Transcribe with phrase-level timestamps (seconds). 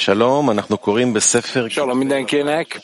[0.00, 2.78] Shalom, אנחנו קוראים בספר Salom mindenkinek,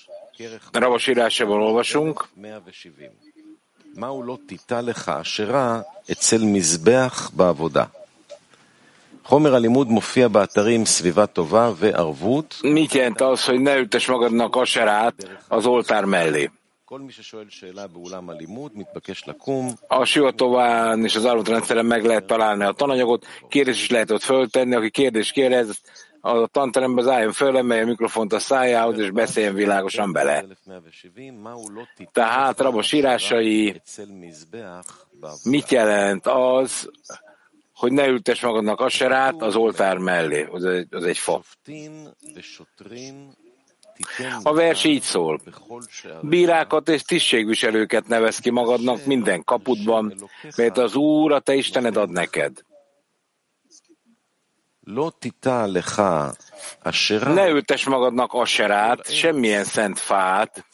[0.75, 2.29] Ravas írásában olvasunk.
[2.37, 3.08] 170.
[3.94, 5.81] מהו לא תיטה לך אשרה
[6.13, 7.84] אצל מזבח בעבודה?
[9.25, 12.61] חומר הלימוד מופיע באתרים סביבה טובה וערבות.
[12.64, 15.14] Mit jelent az, hogy ne ültes magadnak aserát
[15.48, 16.46] az oltár mellé?
[16.84, 19.74] כל מי ששואל שאלה באולם הלימוד מתבקש לקום.
[19.90, 24.22] A sivatován és az arvot rendszeren meg lehet találni a tananyagot, kérdés is lehet ott
[24.22, 25.80] föltenni, aki kérdést kérdez,
[26.28, 30.45] a tanteremben az álljon föl, emelje a mikrofont a szájához, és beszéljen világosan bele.
[32.12, 33.81] Tehát rabos írásai,
[35.44, 36.90] mit jelent az,
[37.73, 41.41] hogy ne ültes magadnak a serát az oltár mellé, az egy, az egy fa.
[44.44, 45.41] A vers így szól.
[46.21, 50.13] Bírákat és tisztségviselőket nevez ki magadnak minden kaputban,
[50.55, 52.66] mert az Úr a te Istened ad neked.
[57.34, 60.66] Ne ültes magadnak aserát, semmilyen szent fát,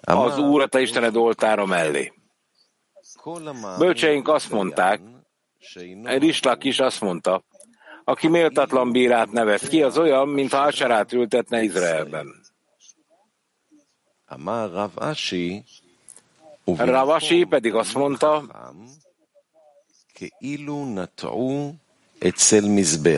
[0.00, 2.12] az Úr a te Istened oltára mellé.
[3.78, 5.00] Bölcseink azt mondták,
[6.04, 7.44] Rislak is azt mondta,
[8.04, 12.26] aki méltatlan bírát nevez ki, az olyan, mintha aserát ültetne Izraelben.
[16.64, 18.44] Ravasi pedig azt mondta,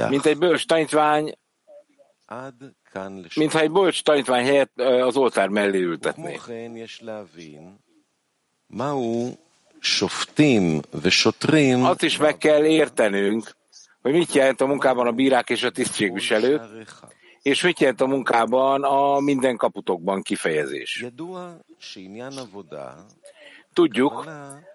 [0.08, 1.34] mint egy bölcs tanítvány,
[3.34, 6.41] mintha egy bölcs tanítvány helyett az oltár mellé ültetné.
[11.84, 13.56] Azt is meg kell értenünk,
[14.02, 16.62] hogy mit jelent a munkában a bírák és a tisztségviselők,
[17.42, 21.05] és mit jelent a munkában a minden kaputokban kifejezés.
[23.72, 24.25] Tudjuk,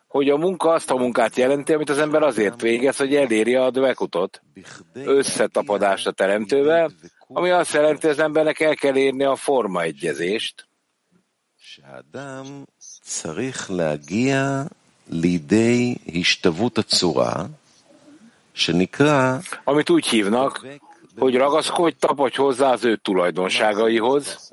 [0.08, 3.70] hogy a munka azt a munkát jelenti, amit az ember azért végez, hogy eléri a
[3.70, 6.90] dövekutot, בכדי összetapadást a teremtővel,
[7.28, 10.66] ami azt jelenti, hogy az embernek el kell érni a formaegyezést,
[11.74, 12.64] שהאדם
[13.00, 14.62] צריך להגיע
[15.08, 17.44] לידי השתוות הצורה,
[18.54, 20.66] שנקרא amit úgy hívnak,
[21.18, 24.50] hogy ragaszkodj, tapadj hozzá az ő tulajdonságaihoz,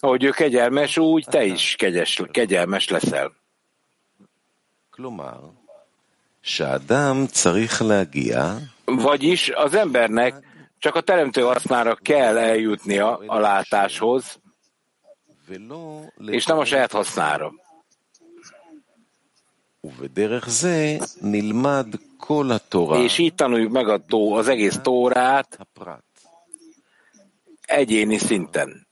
[0.00, 3.32] ahogy ő kegyelmes, úgy te is kegyes, kegyelmes leszel.
[8.85, 10.47] Vagyis az embernek
[10.79, 14.39] csak a teremtő hasznára kell eljutnia a látáshoz,
[16.25, 17.53] és nem a saját hasznára.
[22.97, 25.67] És így tanuljuk meg a tó, az egész tórát
[27.65, 28.87] egyéni szinten.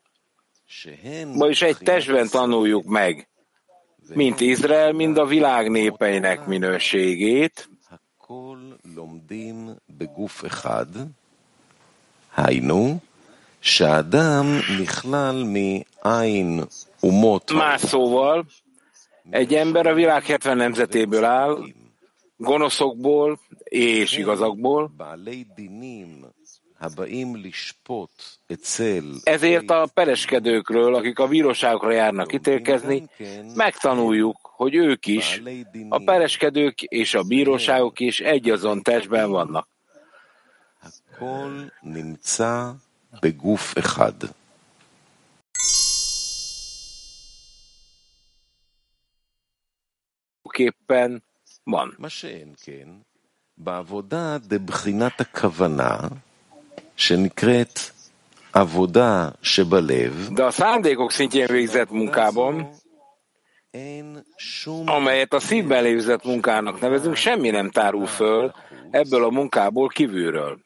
[1.38, 3.28] Vagyis egy testben tanuljuk meg
[4.14, 7.70] mint Izrael, mind a világ népeinek minőségét,
[17.52, 18.46] Más szóval,
[19.30, 21.58] egy ember a világ 70 nemzetéből áll,
[22.38, 24.92] gonoszokból és igazakból,
[29.24, 33.10] ezért a pereskedőkről, akik a bíróságokra járnak ítélkezni,
[33.56, 35.42] megtanuljuk, hogy ők is,
[35.90, 39.68] a pereskedők és a bíróságok is egyazon testben vannak.
[50.58, 51.24] képpen
[51.64, 51.96] van
[60.34, 62.70] de a szándékok szintjén végzett munkában,
[64.86, 68.54] amelyet a szívben lévzett munkának nevezünk, semmi nem tárul föl
[68.92, 70.60] ebből a munkából kívülről.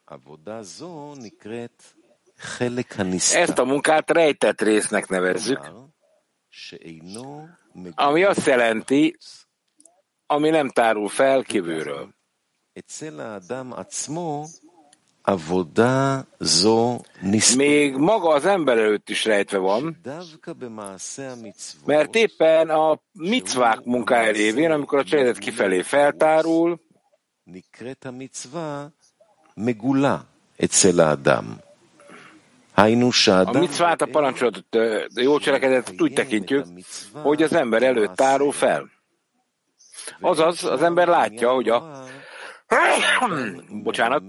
[3.34, 5.70] Ezt a munkát rejtett résznek nevezzük,
[7.94, 9.16] ami azt jelenti,
[10.26, 12.08] ami nem tárul fel kívülről
[17.54, 20.00] még maga az ember előtt is rejtve van,
[21.84, 26.80] mert éppen a micvák munkája révén, amikor a cselekedet kifelé feltárul,
[33.56, 34.74] a micvát, a parancsolatot,
[35.14, 36.66] a jó cselekedetet úgy tekintjük,
[37.12, 38.90] hogy az ember előtt tárul fel.
[40.20, 42.04] Azaz, az ember látja, hogy a
[43.68, 44.22] bocsánat,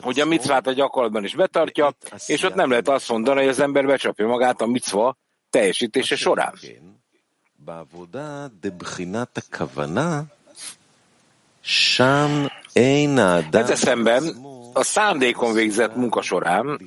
[0.00, 1.92] hogy a micvát a gyakorlatban is betartja,
[2.26, 5.16] és ott nem lehet azt mondani, hogy az ember becsapja magát a micva
[5.50, 6.54] teljesítése során.
[13.50, 14.22] Ezzel szemben
[14.72, 16.80] a szándékon végzett munka során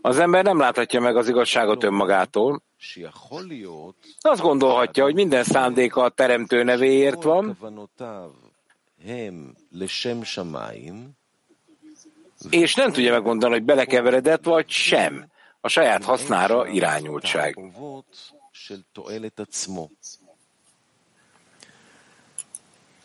[0.00, 2.62] az ember nem láthatja meg az igazságot önmagától,
[4.20, 7.56] azt gondolhatja, hogy minden szándéka a teremtő nevéért van,
[12.49, 15.25] és nem tudja megmondani, hogy belekeveredett vagy sem
[15.61, 17.53] a saját hasznára irányultság.
[17.53, 19.89] תאוות של תועלת עצמו.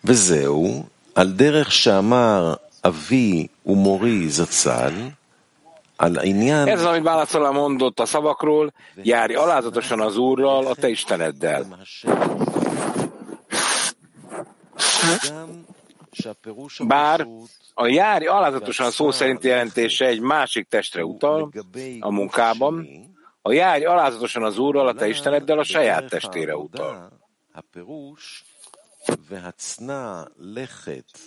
[0.04, 2.54] וזהו, על דרך שאמר
[2.84, 4.92] אבי ומורי זצ"ל,
[5.98, 10.88] על עניין Ez az, amit Bálaszolá mondott a szavakról, járj alázatosan az Úrral, a te
[10.88, 11.66] Isteneddel.
[16.12, 16.22] עם השם.
[16.22, 21.48] גם שהפירוש Bár הפשוט a járj alázatosan szó szerinti jelentése egy másik testre הוא utal,
[21.54, 23.10] לגבי a גוף munkában, שני,
[23.42, 27.12] a járj alázatosan az Úrral, a te לה Isteneddel a saját בדרך testére העבודה, utal.
[27.54, 28.44] הפירוש
[29.28, 31.18] והצנע לכת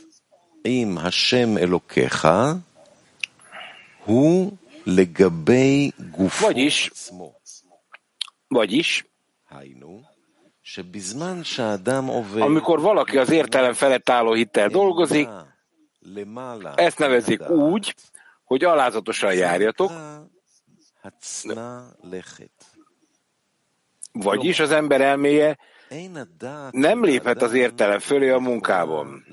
[0.63, 2.28] עם השם אלוקיך
[4.06, 4.52] הוא
[4.86, 7.34] לגבי גופו vagyis, עצמו.
[8.52, 9.04] vagyis,
[12.43, 15.29] amikor valaki az értelem felett álló hittel dolgozik,
[16.75, 17.95] ezt nevezik úgy,
[18.45, 19.93] hogy alázatosan járjatok,
[24.13, 25.59] vagyis az ember elméje
[26.71, 29.25] nem léphet az értelem fölé a munkában.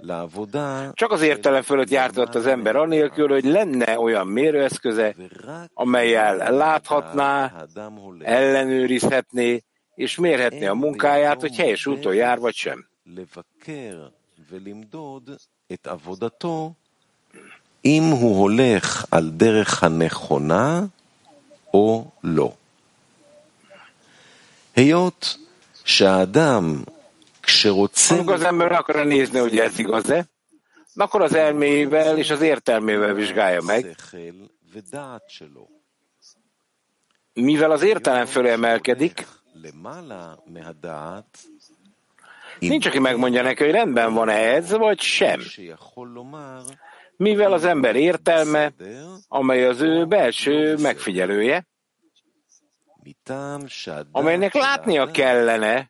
[0.00, 5.70] להגיע לעבודה Csak az értelem fölött jártott az ember anélkül, hogy lenne olyan mérőeszköze, ורק
[5.74, 9.62] amelyel láthatná, האדם הולך ellenőrizhetné
[9.94, 12.86] és mérhetné a munkáját, hogy helyes úton jár vagy sem.
[13.06, 14.08] לבקר
[14.50, 15.30] ולמדוד
[15.72, 16.72] את עבודתו
[17.84, 20.84] אם הוא הולך על דרך הנכונה
[21.74, 22.52] או לא.
[24.76, 25.36] היות
[25.84, 26.95] שהאדם כשרוצה
[28.11, 30.25] amikor az ember akarja nézni, hogy ez igaz-e,
[30.95, 33.95] akkor az elmével és az értelmével vizsgálja meg,
[37.33, 39.27] mivel az értelem fölé emelkedik,
[42.59, 45.39] nincs, aki megmondja neki, hogy rendben van ez, vagy sem.
[47.17, 48.73] Mivel az ember értelme,
[49.27, 51.67] amely az ő belső megfigyelője,
[54.11, 55.87] amelynek látnia kellene,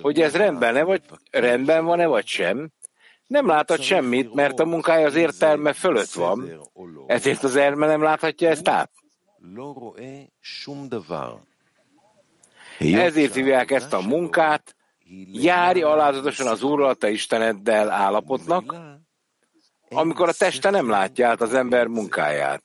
[0.00, 2.70] hogy ez rendben-e, vagy rendben van-e, vagy sem,
[3.26, 7.56] nem láthat semmit, mert a munkája az értelme fölött van, בסדר או לא, ezért az
[7.56, 8.90] elme nem láthatja ezt át.
[9.54, 11.38] לא רואה שום דבר.
[12.80, 14.76] Ezért hívják ezt a munkát,
[15.32, 18.74] járj alázatosan az Úrral, te Isteneddel állapotnak,
[19.88, 22.62] amikor a teste nem látja át az ember munkáját.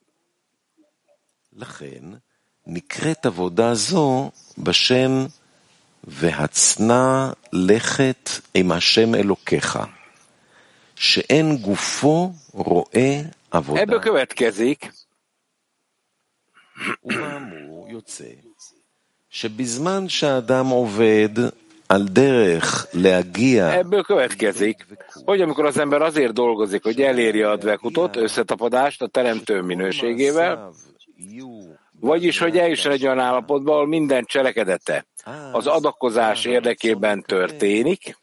[1.52, 2.04] לכן
[2.66, 5.26] נקראת עבודה זו בשם
[6.04, 9.80] והצנע לכת עם השם אלוקיך,
[10.96, 13.22] שאין גופו רואה
[13.52, 13.82] עבודה.
[13.82, 14.92] Ebből következik,
[17.06, 18.26] ומאמור יוצא
[19.30, 21.30] שבזמן שהאדם עובד
[21.90, 24.86] על דרך להגיע ebből következik,
[25.26, 30.72] hogy amikor az ember azért dolgozik, hogy elérje a dvekutot, összetapadást a teremtő minőségével,
[32.05, 35.07] vagyis, hogy eljuss egy olyan állapotba, ahol minden cselekedete
[35.53, 38.19] az adakozás érdekében történik,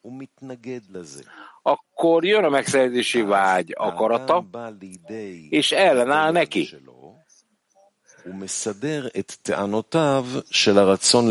[1.62, 4.46] akkor jön a megszerzési vágy akarata,
[5.50, 6.70] és ellenáll neki.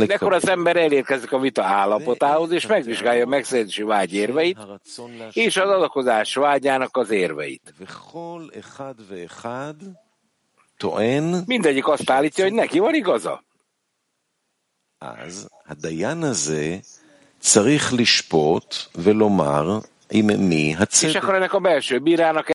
[0.06, 4.58] De az ember elérkezik a vita állapotához, és megvizsgálja a megszerzési vágy érveit,
[5.32, 7.74] és az adakozás vágyának az érveit.
[11.45, 13.43] Mindegyik azt állítja, hogy neki van igaza.
[14.99, 16.77] אז הדיין הזה
[17.39, 19.79] צריך לשפוט ולומר
[20.11, 21.15] עם מי És הצדק.
[21.23, 22.49] akkor ennek a belső bírának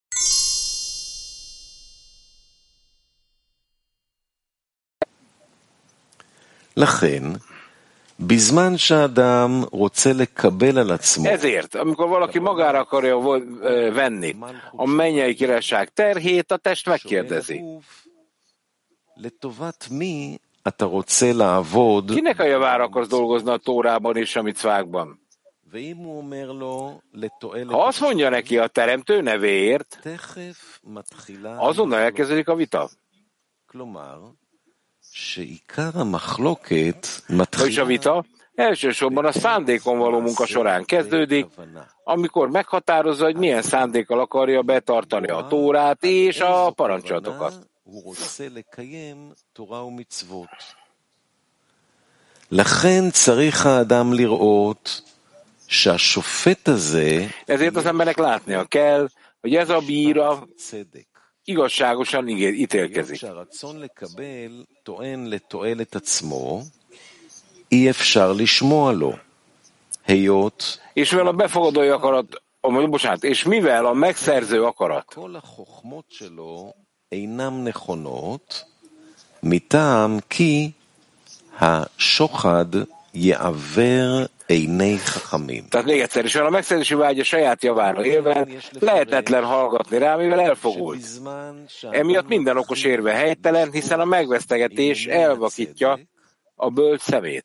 [6.77, 7.23] לכן,
[8.21, 14.37] בזמן שהאדם רוצה לקבל על עצמו ezért, amikor valaki magára akarja vo- ö, venni
[14.77, 17.63] a mennyei királyság terhét, a test שואל megkérdezi.
[22.14, 25.20] Kinek a javára akarsz dolgozni a Tórában és a micvákban?
[27.68, 30.00] Ha azt mondja neki a teremtő nevéért,
[31.58, 32.90] azonnal elkezdődik a vita.
[37.62, 41.48] Vagyis a vita elsősorban a szándékon való munka során kezdődik,
[42.04, 47.70] amikor meghatározza, hogy milyen szándékkal akarja betartani a tórát és a parancsolatokat.
[47.85, 50.75] כוונה הוא רוצה לקיים תורה ומצוות.
[52.51, 55.03] לכן צריך האדם לראות
[57.47, 59.09] Ezért az embernek látnia kell,
[59.41, 60.47] hogy ez a bíra
[61.45, 63.23] igazságosan ítélkezik.
[70.93, 75.15] És mivel a befogadói akarat, oh, bocsánat, és mivel a megszerző akarat
[79.43, 80.71] מטעם כי
[81.59, 82.67] השוחד
[83.15, 84.27] יעוור
[85.69, 88.47] tehát még egyszer is, a megszerzési vágya saját javára élve
[88.79, 91.07] lehetetlen hallgatni rá, mivel elfogult.
[91.91, 95.99] Emiatt minden okos érve helytelen, hiszen a megvesztegetés elvakítja
[96.55, 97.45] a bölcs szemét.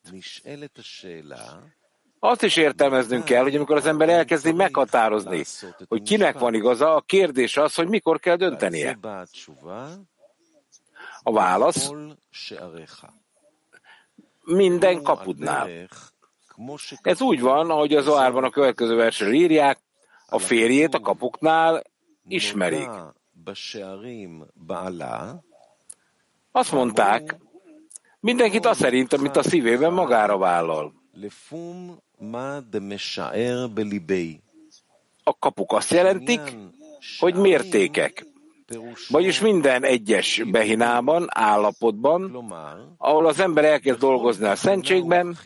[2.23, 5.43] Azt is értelmeznünk kell, hogy amikor az ember elkezdi meghatározni,
[5.87, 8.97] hogy kinek van igaza, a kérdés az, hogy mikor kell döntenie.
[11.23, 11.91] A válasz
[14.43, 15.69] minden kapudnál.
[17.01, 19.79] Ez úgy van, ahogy az Zoárban a következő versről írják,
[20.27, 21.83] a férjét a kapuknál
[22.27, 22.89] ismerik.
[26.51, 27.37] Azt mondták,
[28.19, 30.93] mindenkit azt szerint, amit a szívében magára vállal.
[35.23, 36.41] A kapuk azt jelentik,
[37.19, 38.25] hogy mértékek.
[39.09, 42.35] Vagyis minden egyes behinában, állapotban,
[42.97, 45.37] ahol az ember elkezd dolgozni a szentségben,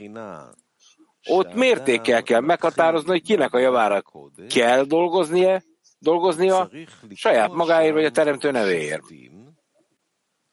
[1.30, 4.04] ott mértékkel kell meghatározni, hogy kinek a javára
[4.50, 5.64] kell dolgoznie,
[6.00, 6.70] dolgoznia
[7.14, 9.04] saját magáért vagy a teremtő nevéért.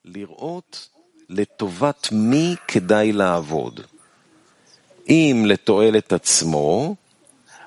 [0.03, 0.91] Lirot
[1.27, 3.89] letovat mi kedai lávod.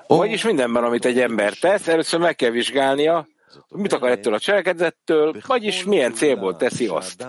[0.07, 3.27] vagyis mindenben, amit egy ember tesz, először meg kell vizsgálnia,
[3.69, 7.25] hogy mit akar ettől a cselekedettől, vagyis milyen célból teszi azt.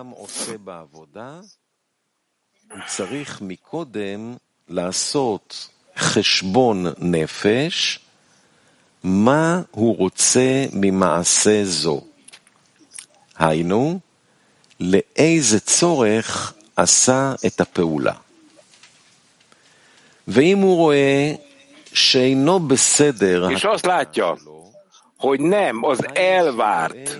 [2.86, 4.34] צריך מקודם
[4.68, 8.00] לעשות חשבון נפש,
[9.04, 12.00] מה הוא רוצה ממעשה זו.
[13.38, 13.98] היינו,
[14.80, 18.14] לאיזה צורך עשה את הפעולה.
[23.48, 24.38] És azt látja,
[25.16, 27.18] hogy nem az elvárt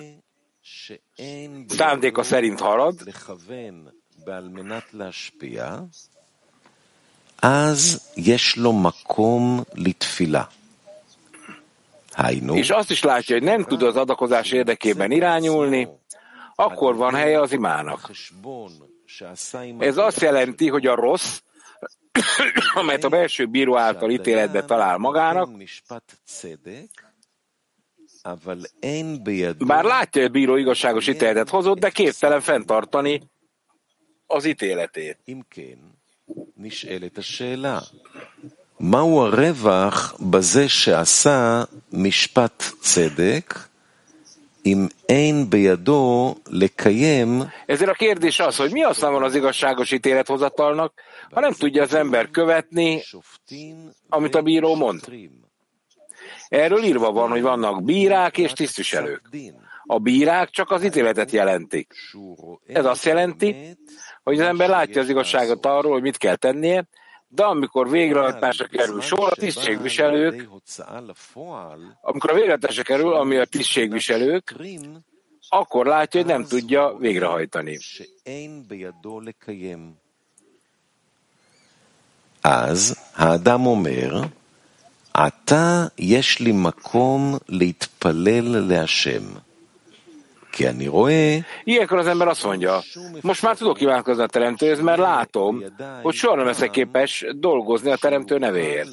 [1.69, 2.95] szándéka szerint halad,
[7.43, 10.45] אז יש לו מקום לתפילה.
[12.53, 15.89] És azt is látja, hogy nem tud az adakozás érdekében irányulni,
[16.55, 18.11] akkor van helye az imának.
[19.79, 21.41] Ez azt jelenti, hogy a rossz,
[22.75, 25.51] amelyet a belső bíró által ítéletbe talál magának,
[29.59, 33.23] bár látja, hogy a bíró igazságos ítéletet hozott, de képtelen fenntartani
[34.27, 35.19] az ítéletét.
[36.57, 37.79] נשאלת השאלה,
[38.81, 43.59] מהו הרווח בזה שעשה משפט צדק,
[44.67, 47.43] אם אין בידו לקיים...
[47.67, 50.93] Ezért a kérdés az, hogy mi a van az igazságos ítélethozatalnak,
[51.32, 53.04] ha nem tudja az ember követni,
[54.10, 55.02] amit a bíró mond.
[56.48, 59.30] Erről írva van, hogy vannak bírák és tisztviselők.
[59.84, 61.94] A bírák csak az ítéletet jelentik.
[62.66, 63.78] Ez azt jelenti,
[64.24, 66.88] hogy az ember látja az igazságot arról, hogy mit kell tennie,
[67.28, 70.50] de amikor végrehajtásra kerül sor, a tisztségviselők,
[72.02, 74.56] amikor a végrehajtásra kerül, ami a tisztségviselők,
[75.50, 77.78] akkor látja, hogy nem tudja végrehajtani.
[82.47, 84.23] אז האדם אומר,
[85.15, 89.23] עתה יש לי מקום להתפלל להשם.
[91.65, 92.83] Ilyenkor az ember azt mondja,
[93.21, 95.63] most már tudok kívánkozni a teremtőhöz, mert látom,
[96.03, 98.89] hogy soha nem leszek képes dolgozni a teremtő nevéért.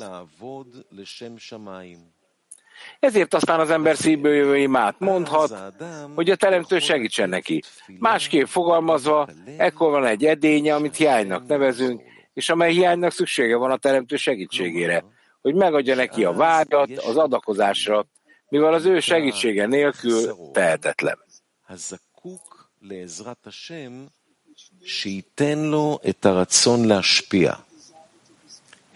[3.00, 5.74] Ezért aztán az ember szívből jövő imát mondhat,
[6.16, 7.63] hogy a teremtő segítsen neki.
[8.00, 12.01] Másképp fogalmazva, ekkor van egy edénye, amit hiánynak nevezünk,
[12.34, 15.04] és amely hiánynak szüksége van a teremtő segítségére,
[15.42, 18.06] hogy megadja neki a vágyat az adakozásra,
[18.50, 21.18] mivel az ő segítsége nélkül tehetetlen.
[21.70, 24.06] הזקוק לעזרת השם,
[24.86, 27.54] שייתן לו את הרצון להשפיע.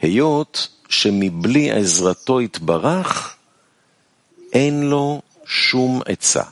[0.02, 3.38] היות שמבלי עזרתו יתברך,
[4.54, 6.44] אין לו שום עצה.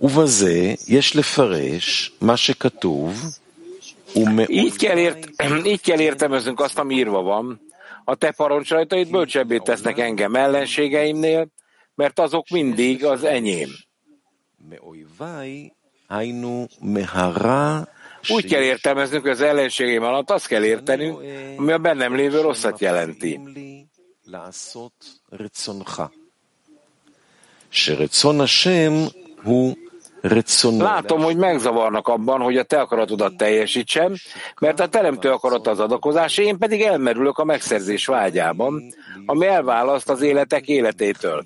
[0.00, 3.38] ובזה יש לפרש מה שכתוב,
[4.47, 5.43] így kell, ért,
[5.73, 7.61] így kell értelmeznünk azt, ami írva van.
[8.05, 11.47] A te parancsolatait bölcsebbé tesznek engem ellenségeimnél,
[11.95, 13.69] mert azok mindig az enyém.
[18.29, 21.21] Úgy kell értelmeznünk, hogy az ellenségém alatt azt kell értenünk,
[21.57, 23.39] ami a bennem lévő rosszat jelenti.
[30.83, 34.13] Látom, hogy megzavarnak abban, hogy a te akaratodat teljesítsem,
[34.59, 38.93] mert a teremtő akarat az adakozás, én pedig elmerülök a megszerzés vágyában,
[39.25, 41.45] ami elválaszt az életek életétől.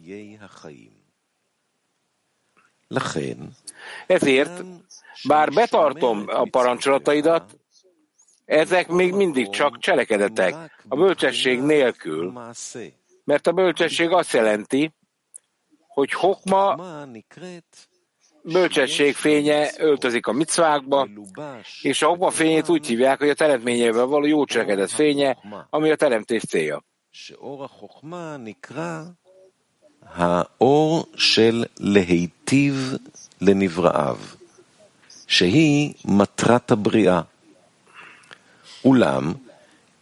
[4.08, 4.63] Ezért,
[5.28, 7.60] bár betartom a parancsolataidat,
[8.46, 10.56] ezek még mindig csak cselekedetek,
[10.88, 12.34] a bölcsesség nélkül,
[13.24, 14.92] mert a bölcsesség azt jelenti,
[15.88, 16.75] hogy hokma
[18.43, 21.09] bölcsesség fénye öltözik a micvákba,
[21.83, 25.37] és a hokma fényét úgy hívják, hogy a teremtményével való jó cselekedet fénye,
[25.71, 26.85] ami a teremtés célja.
[30.14, 32.95] האור של להיטיב
[33.40, 34.19] לנבראיו,
[35.26, 37.21] שהיא מטרת הבריאה.
[38.85, 39.33] אולם,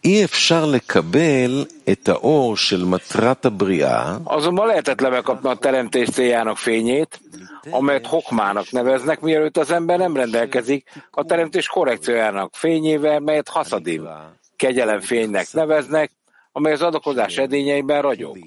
[0.05, 4.17] אי אפשר לקבל את האור של מטרת הבריאה.
[4.25, 7.21] Azonban lehetetlen megkapni a teremtés céljának fényét,
[7.70, 14.08] Amelyet hokmának neveznek, mielőtt az ember nem rendelkezik a teremtés korrekciójának fényével, melyet haszadim,
[14.56, 16.12] kegyelem fénynek neveznek,
[16.52, 18.38] amely az adakozás edényeiben ragyog.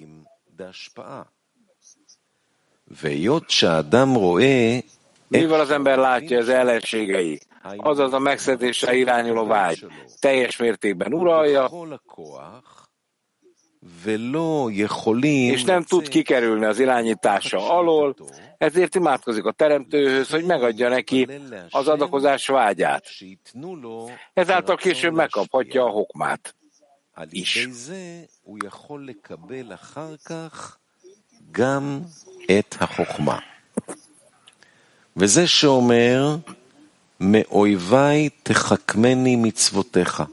[5.29, 7.41] Mivel az ember látja az ellenségei,
[7.77, 9.87] azaz a megszedésre irányuló vágy
[10.21, 11.71] teljes mértékben uralja,
[15.26, 18.16] és nem tud kikerülni az irányítása alól,
[18.58, 21.28] ezért imádkozik a teremtőhöz, hogy megadja neki
[21.70, 23.06] az adakozás vágyát.
[24.34, 26.56] Ezáltal később megkaphatja a hokmát
[27.30, 27.68] is.
[32.50, 33.38] את החוכמה.
[35.18, 36.36] וזה שאומר,
[37.20, 40.24] מאויביי תחכמני מצוותיך.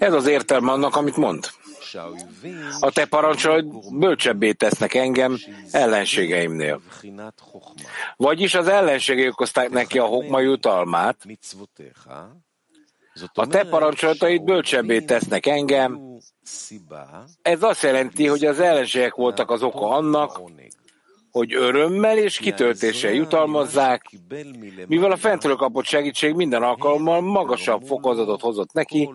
[0.00, 1.50] Ez az értelme annak, amit mond.
[2.79, 3.65] A te parancsolod
[3.99, 5.37] bölcsebbé tesznek engem
[5.71, 6.81] ellenségeimnél.
[8.15, 11.17] Vagyis az ellenségei okozták neki a hokma jutalmát,
[13.33, 15.99] a te parancsolataid bölcsebbé tesznek engem.
[17.41, 20.41] Ez azt jelenti, hogy az ellenségek voltak az oka annak,
[21.34, 24.10] hogy örömmel és kitöltéssel jutalmazzák,
[24.86, 29.10] mivel a fentről kapott segítség minden alkalommal magasabb fokozatot hozott neki,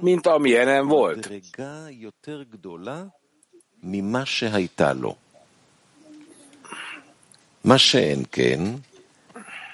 [0.00, 1.30] mint amilyenem volt.
[7.60, 8.60] מה שאין כן,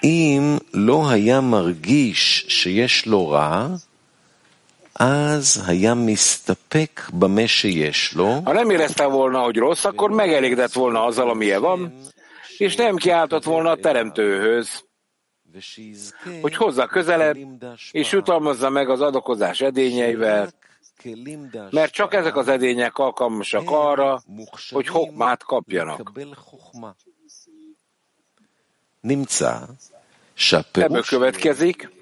[0.03, 3.67] אם לא היה מרגיש שיש לו רע,
[8.44, 12.00] ha nem érezte volna, hogy rossz, akkor megelégedett volna azzal, amilyen van,
[12.58, 14.84] és nem kiáltott volna a teremtőhöz,
[16.40, 17.36] hogy hozza közelebb,
[17.90, 20.50] és jutalmazza meg az adakozás edényeivel,
[21.70, 24.22] mert csak ezek az edények alkalmasak arra,
[24.70, 26.12] hogy hokmát kapjanak.
[30.72, 31.95] Ebből következik,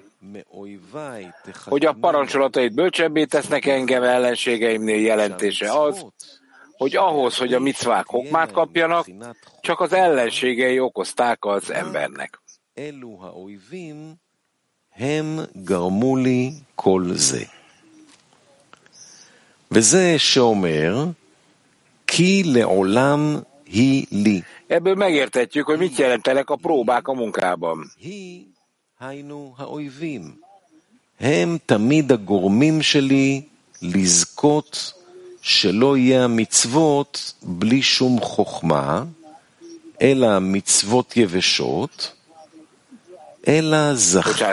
[1.64, 6.04] hogy a parancsolatait bölcsebbé tesznek engem ellenségeimnél jelentése az,
[6.72, 9.06] hogy ahhoz, hogy a micvák hokmát kapjanak,
[9.60, 12.40] csak az ellenségei okozták az embernek.
[15.00, 17.44] הם גרמו לי כל זה.
[19.70, 21.04] וזה שאומר,
[22.06, 24.42] כי לעולם היא לי.
[24.66, 27.90] Ebből megértetjük, hogy mit jelentenek a próbák a munkában.
[29.07, 30.35] היינו האויבים.
[31.19, 33.41] הם תמיד הגורמים שלי
[33.81, 34.93] לזכות
[35.41, 39.03] שלא יהיה המצוות בלי שום חוכמה,
[40.01, 42.11] אלא מצוות יבשות,
[43.47, 44.43] אלא זכי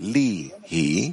[0.00, 1.12] לי היא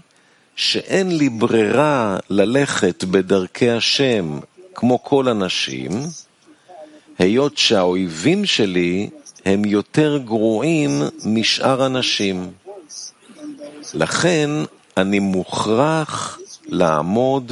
[0.56, 4.40] שאין לי ברירה ללכת בדרכי השם
[4.76, 5.92] כמו כל הנשים,
[7.18, 9.10] היות שהאויבים שלי
[9.46, 12.52] הם יותר גרועים משאר הנשים.
[13.94, 14.50] לכן
[14.98, 17.52] אני מוכרח לעמוד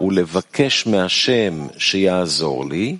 [0.00, 2.96] ולבקש מהשם שיעזור לי,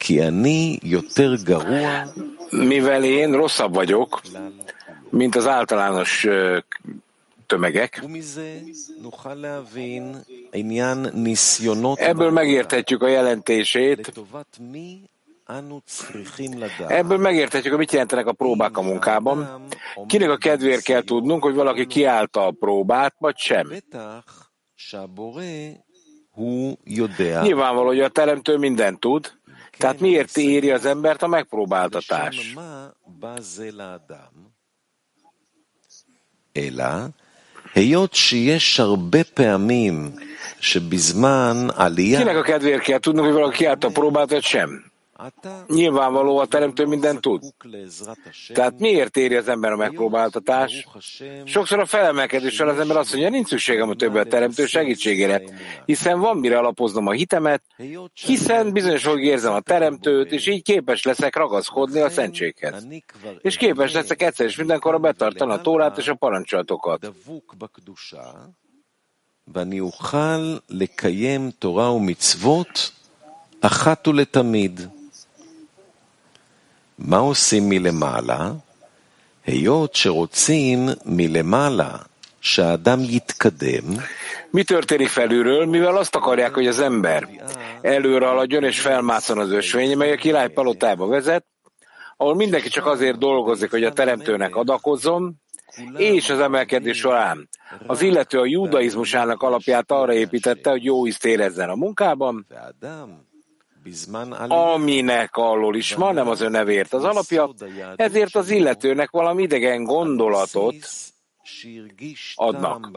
[0.00, 2.04] כי אני יותר גרוע.
[2.52, 4.22] Mivel én rosszabb vagyok,
[5.10, 6.26] mint az általános
[7.50, 8.00] tömegek.
[11.98, 14.12] Ebből megérthetjük a jelentését,
[16.88, 19.66] Ebből megérthetjük, hogy mit jelentenek a próbák a munkában.
[20.06, 23.66] Kinek a kedvéért kell tudnunk, hogy valaki kiállta a próbát, vagy sem.
[27.42, 29.38] Nyilvánvaló, hogy a teremtő mindent tud,
[29.78, 32.54] Tehát miért éri az embert a megpróbáltatás?
[42.18, 44.89] Kinek a kedvéért kell tudnunk, hogy valaki kiállta a próbát, vagy sem?
[45.67, 47.43] Nyilvánvaló a teremtő mindent tud.
[48.53, 50.87] Tehát miért éri az ember a megpróbáltatás?
[51.45, 55.41] Sokszor a felemelkedéssel az ember azt mondja, nincs szükségem a többet teremtő segítségére,
[55.85, 57.63] hiszen van mire alapoznom a hitemet,
[58.13, 62.87] hiszen bizonyos hogy érzem a teremtőt, és így képes leszek ragaszkodni a szentséghez.
[63.41, 67.11] És képes leszek egyszer és mindenkorra betartani a tórát és a parancsolatokat.
[69.47, 72.91] ואני אוכל לקיים תורה ומצוות
[73.61, 74.89] אחת ולתמיד.
[76.99, 78.51] מה עושים מלמעלה?
[79.45, 81.97] היות שרוצים מלמעלה
[82.41, 83.83] שהאדם יתקדם,
[84.53, 87.27] Mi történik felülről, mivel azt akarják, hogy az ember
[87.81, 91.45] előre haladjon és felmászon az ösvény, mely a király palotába vezet,
[92.17, 95.35] ahol mindenki csak azért dolgozik, hogy a teremtőnek adakozzon,
[95.97, 97.49] és az emelkedés során
[97.87, 102.47] az illető a judaizmusának alapját arra építette, hogy jó ízt érezzen a munkában,
[104.48, 107.50] aminek alól is ma nem az ő nevért az alapja,
[107.96, 110.74] ezért az illetőnek valami idegen gondolatot
[112.34, 112.90] adnak.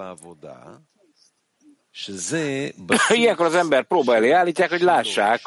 [3.10, 5.41] Ilyenkor az ember próba elé állítják, hogy lássák,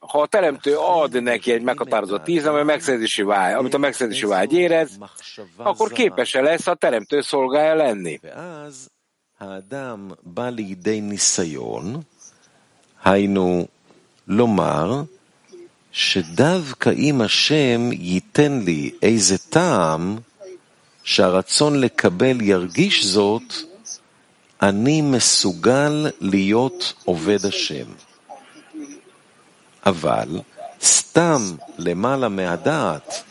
[0.00, 4.26] ha a teremtő ad neki egy meghatározott tíz, ami a megszerzési vágy, amit a megszerzési
[4.26, 4.98] vágy érez,
[5.56, 8.20] akkor képes-e lesz a teremtő szolgája lenni.
[13.03, 13.65] היינו,
[14.27, 15.03] לומר
[15.91, 20.17] שדווקא אם השם ייתן לי איזה טעם
[21.03, 23.53] שהרצון לקבל ירגיש זאת,
[24.61, 27.85] אני מסוגל להיות עובד השם.
[29.85, 30.39] אבל
[30.81, 31.41] סתם
[31.77, 33.23] למעלה מהדעת,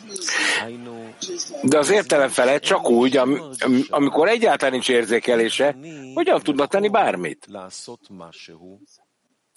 [1.62, 3.40] De az értelem felett csak úgy, am,
[3.90, 5.76] amikor egyáltalán nincs érzékelése,
[6.14, 7.46] hogyan tudna tenni bármit.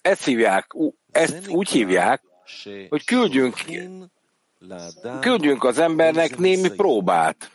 [0.02, 0.74] Ezt hívják,
[1.10, 2.22] ezt úgy hívják,
[2.88, 3.54] hogy küldjünk,
[5.20, 7.50] küldjünk az embernek némi próbát.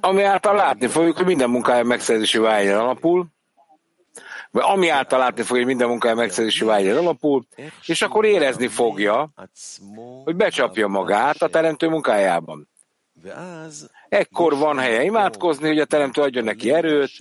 [0.00, 3.26] Ami által látni fogjuk, hogy minden munkája megszerzési vágyon alapul,
[4.50, 7.46] vagy ami által látni fogja, hogy minden munkája megszerzési vágyon alapul,
[7.86, 9.30] és akkor érezni fogja,
[10.24, 12.68] hogy becsapja magát a teremtő munkájában.
[14.09, 17.11] Ekkor van helye imádkozni, hogy a Teremtő adjon neki erőt,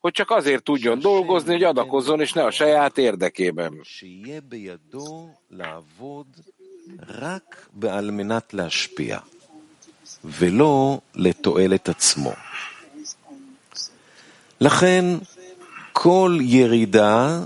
[0.00, 3.80] hogy csak azért tudjon dolgozni, hogy adakozzon, és ne a saját érdekében.
[10.24, 12.32] ולא לתועלת עצמו.
[14.60, 15.04] לכן
[15.92, 17.44] כל ירידה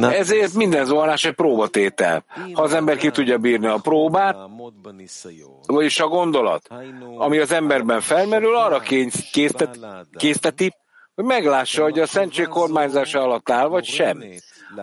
[0.00, 2.24] ezért minden zuhanás egy próbatétel.
[2.52, 4.36] Ha az ember ki tudja bírni a próbát,
[5.66, 6.68] vagyis a gondolat,
[7.16, 8.82] ami az emberben felmerül, arra
[10.16, 10.74] készteti,
[11.14, 14.24] hogy meglássa, hogy a szentség kormányzása alatt áll, vagy sem.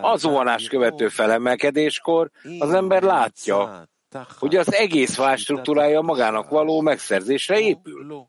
[0.00, 3.88] A zuhanás követő felemelkedéskor az ember látja,
[4.38, 8.28] hogy az egész vágystruktúrája magának való megszerzésre épül.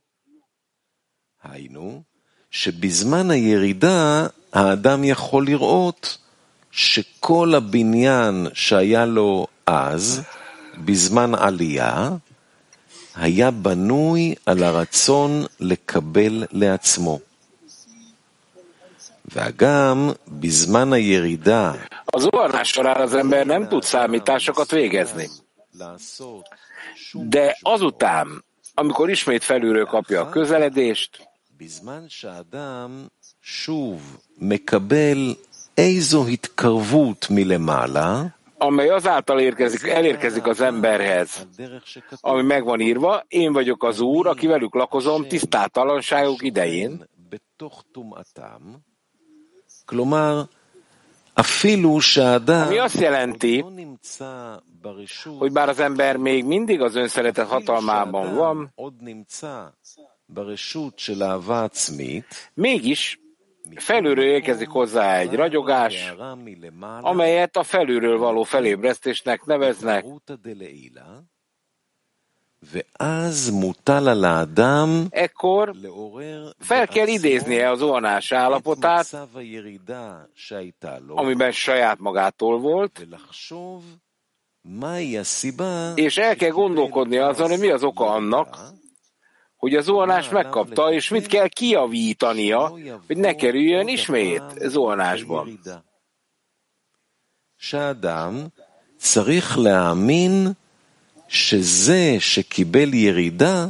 [2.50, 6.20] שבזמן הירידה האדם יכול לראות
[6.74, 10.22] שכל הבניין שהיה לו אז,
[10.86, 12.10] בזמן עלייה,
[13.16, 17.20] היה בנוי על הרצון לקבל לעצמו.
[19.36, 21.74] וגם בזמן הירידה...
[22.14, 25.30] Az uvarnás során az ember nem tud számításokat végezni.
[27.14, 31.30] De azután, amikor ismét felülről kapja a közeledést,
[38.59, 41.47] amely azáltal érkezik, elérkezik az emberhez,
[42.21, 47.09] ami meg van írva, én vagyok az Úr, aki velük lakozom tisztátalanságok idején.
[52.67, 53.65] Ami azt jelenti,
[55.39, 58.75] hogy bár az ember még mindig az önszeretet hatalmában van,
[62.55, 63.19] mégis
[63.77, 66.15] felülről érkezik hozzá egy ragyogás,
[67.01, 70.05] amelyet a felülről való felébresztésnek neveznek,
[75.11, 75.75] Ekkor
[76.59, 79.17] fel kell idéznie az zuhanás állapotát,
[81.07, 83.07] amiben saját magától volt,
[85.95, 88.59] és el kell gondolkodni azon, hogy mi az oka annak,
[89.64, 92.74] hogy a zuhanás megkapta, és mit kell kiavítania,
[93.08, 95.46] hogy ne kerüljön ismét zuhanásba.
[97.62, 98.48] שאדם
[98.98, 100.48] צריך להאמין
[101.28, 103.68] שזה שקיבל ירידה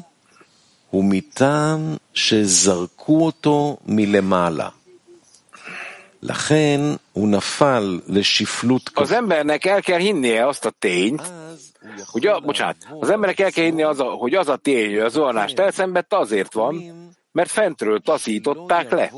[0.90, 4.70] הוא מטעם שזרקו אותו מלמעלה.
[6.22, 6.82] לכן
[7.12, 11.22] הוא נפל לשפלות Az embernek el kell hinnie azt a tényt,
[12.27, 15.09] a, bocsánat, az embernek el kell hinnie az a, hogy az a tény, hogy a
[15.09, 16.83] zuhanást elszenvedt azért van,
[17.33, 19.13] mert fentről taszították le.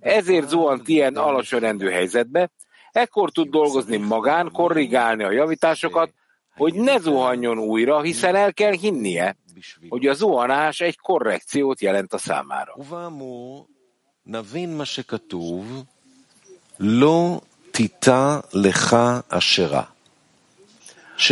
[0.00, 2.50] Ezért zuhant ilyen alacsony rendű helyzetbe,
[2.92, 6.12] ekkor tud dolgozni magán, korrigálni a javításokat,
[6.56, 9.36] hogy ne zuhanjon újra, hiszen el kell hinnie,
[9.88, 12.74] hogy a zuhanás egy korrekciót jelent a számára.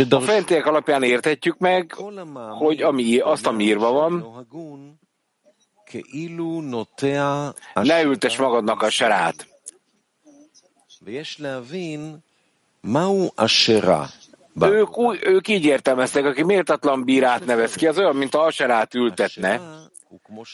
[0.09, 1.93] A fentiek alapján érthetjük meg,
[2.57, 4.45] hogy ami, azt, ami írva van,
[7.73, 9.47] ne ültes magadnak a serát.
[14.61, 18.93] Ők, új, ők így értelmeztek, aki méltatlan bírát nevez ki, az olyan, mint a aserát
[18.93, 19.61] ültetne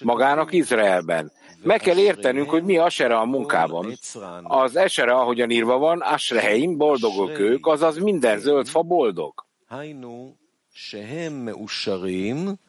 [0.04, 1.32] magának Izraelben.
[1.64, 3.94] Meg kell értenünk, hogy mi Asera a munkában.
[4.44, 9.46] Az Esere, ahogyan írva van, Asreheim, boldogok ők, azaz minden zöld fa boldog.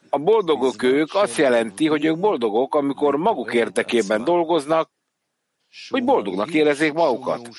[0.09, 4.89] A boldogok ők azt jelenti, hogy ők boldogok, amikor maguk értekében dolgoznak,
[5.89, 7.49] hogy boldognak érezzék magukat.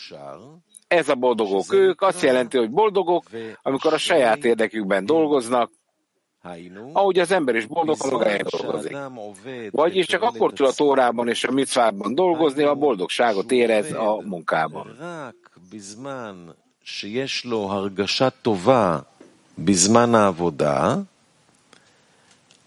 [0.88, 3.24] Ez a boldogok ők azt jelenti, hogy boldogok,
[3.62, 5.70] amikor a saját érdekükben dolgoznak,
[6.93, 8.97] ahogy az ember is boldog, a magáért dolgozik.
[9.71, 14.97] Vagyis csak akkor tud a Tórában és a micvában dolgozni, a boldogságot érez a munkában.
[19.57, 20.95] בזמן העבודה,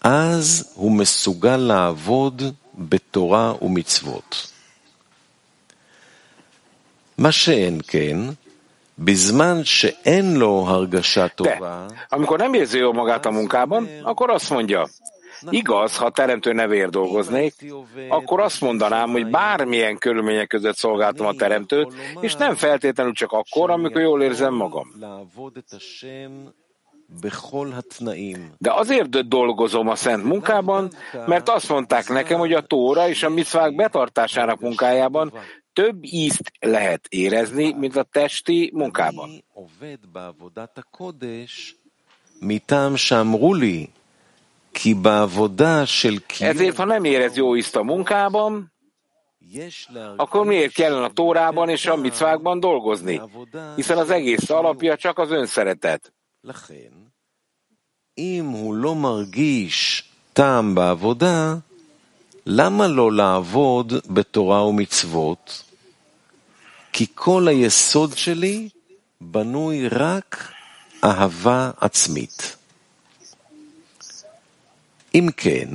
[0.01, 2.41] אז הוא מסוגל לעבוד
[2.77, 4.51] בתורה ומצוות.
[7.17, 8.17] מה שאין כן,
[11.44, 14.88] de, amikor nem érzi jól magát a munkában, akkor azt mondja,
[15.50, 17.54] Igaz, ha a teremtő nevéért dolgoznék,
[18.08, 23.70] akkor azt mondanám, hogy bármilyen körülmények között szolgáltam a teremtőt, és nem feltétlenül csak akkor,
[23.70, 24.92] amikor jól érzem magam.
[28.58, 30.90] De azért dolgozom a szent munkában,
[31.26, 35.32] mert azt mondták nekem, hogy a tóra és a mitzvák betartásának munkájában
[35.73, 39.43] több ízt lehet érezni, mint a testi munkában.
[46.39, 48.73] Ezért, ha nem érez jó ízt a munkában,
[50.15, 53.21] akkor miért kellene a tórában és a micvákban dolgozni?
[53.75, 56.13] Hiszen az egész alapja csak az önszeretet.
[58.17, 60.03] אם הוא לא מרגיש
[60.33, 61.57] טעם בעבודה,
[62.46, 65.62] למה לא לעבוד בתורה ומצוות?
[66.92, 68.68] כי כל היסוד שלי
[69.20, 70.52] בנוי רק
[71.04, 72.56] אהבה עצמית.
[75.14, 75.68] אם כן,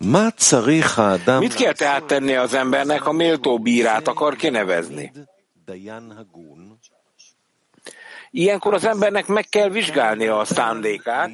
[0.00, 1.42] מה צריך האדם...
[1.42, 5.12] Mit kell tehát tenni az embernek, ha méltó bírát akar kinevezni?
[8.30, 11.30] Ilyenkor az embernek meg kell vizsgálnia a szándékát,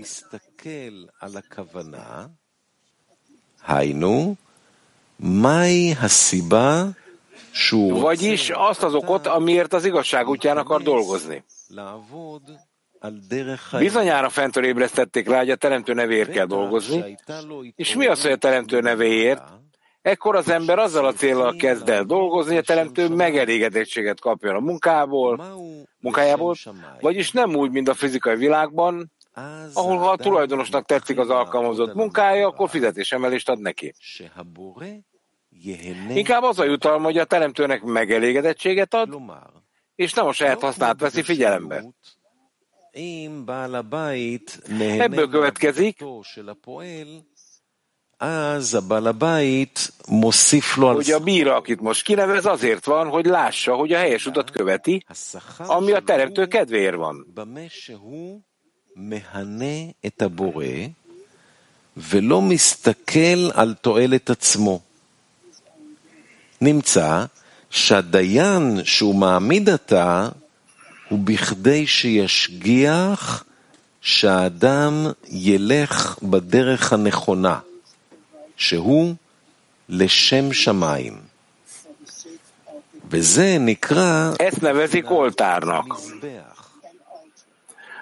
[8.01, 11.45] vagyis azt az okot, amiért az igazság útján akar dolgozni.
[13.79, 17.17] Bizonyára fentől ébresztették rá, hogy a teremtő nevéért kell dolgozni,
[17.77, 19.43] és mi az, hogy a teremtő nevéért?
[20.03, 24.61] Ekkor az ember azzal a célral kezd el dolgozni, hogy a teremtő megelégedettséget kapjon a
[24.61, 25.45] munkából,
[26.01, 26.57] munkájából,
[27.01, 29.13] vagyis nem úgy, mint a fizikai világban,
[29.73, 33.95] ahol ha a tulajdonosnak tetszik az alkalmazott munkája, akkor fizetésemelést ad neki.
[36.09, 39.09] Inkább az a jutalma, hogy a teremtőnek megelégedettséget ad,
[39.95, 41.85] és nem a saját hasznát veszi figyelembe.
[44.99, 46.05] Ebből következik,
[50.95, 55.05] hogy a bíra, akit most kinevez, azért van, hogy lássa, hogy a helyes utat követi,
[55.57, 57.27] ami a teremtő kedvéért van.
[61.97, 64.81] ולא מסתכל על תועלת עצמו.
[66.61, 67.25] נמצא
[67.71, 70.29] שהדיין שהוא מעמיד עתה
[71.09, 73.45] הוא בכדי שישגיח
[74.01, 77.59] שהאדם ילך בדרך הנכונה.
[78.61, 79.15] שהוא
[79.89, 81.17] לשם שמיים.
[83.11, 84.33] וזה נקרא...
[84.63, 85.89] Nevezik oltárnak.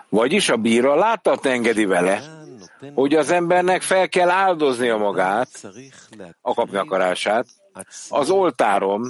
[0.09, 2.23] Vagyis a bíra láttat engedi vele,
[2.95, 5.49] hogy az embernek fel kell áldoznia magát,
[6.41, 7.47] a kapni akarását,
[8.09, 9.03] az oltárom,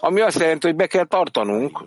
[0.00, 1.84] ami azt jelenti, hogy be kell tartanunk,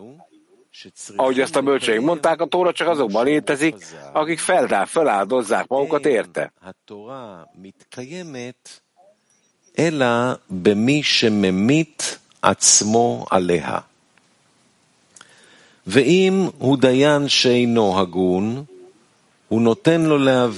[1.15, 3.75] ahogy ezt a bölcseik mondták, a Tóra csak azokban létezik,
[4.13, 6.53] akik feldá, feláldozzák magukat érte.
[9.73, 13.87] Ela bemi shememit atzmo aleha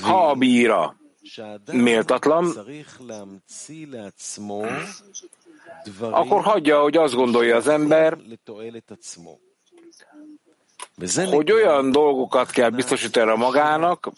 [0.01, 0.95] ha a bíra
[1.71, 2.53] méltatlan,
[5.99, 8.17] akkor hagyja, hogy azt gondolja az ember,
[11.29, 14.11] hogy olyan dolgokat kell biztosítani a magának,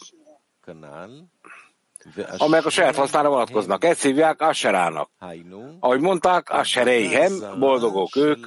[2.38, 3.84] amelyek a saját hasznára vonatkoznak.
[3.84, 5.10] Ezt hívják Asherának.
[5.80, 8.46] Ahogy mondták, Ashereihem, boldogok ők,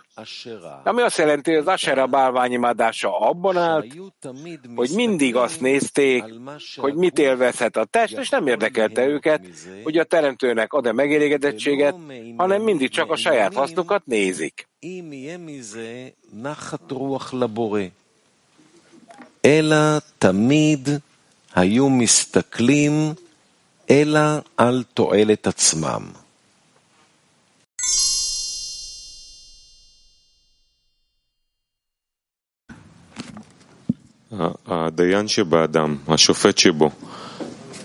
[0.84, 3.86] ami azt jelenti, hogy az Ashera bálványimádása abban állt,
[4.76, 6.24] hogy mindig azt nézték,
[6.76, 9.41] hogy mit élvezhet a test, és nem érdekelte őket,
[9.84, 11.96] hogy a teremtőnek ad-e megelégedettséget,
[12.38, 14.67] hanem mindig csak a saját hasznukat nézik.
[19.46, 20.89] אלא תמיד
[21.56, 23.13] היו מסתכלים
[23.92, 24.20] אלא
[24.57, 26.02] על תועלת עצמם.
[34.66, 36.90] הדיין שבאדם, השופט שבו,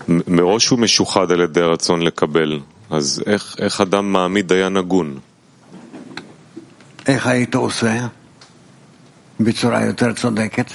[0.08, 5.18] מראש הוא משוחד על ידי הרצון לקבל, אז איך, איך אדם מעמיד דיין הגון?
[7.06, 8.06] איך היית עושה
[9.40, 10.72] בצורה יותר צודקת?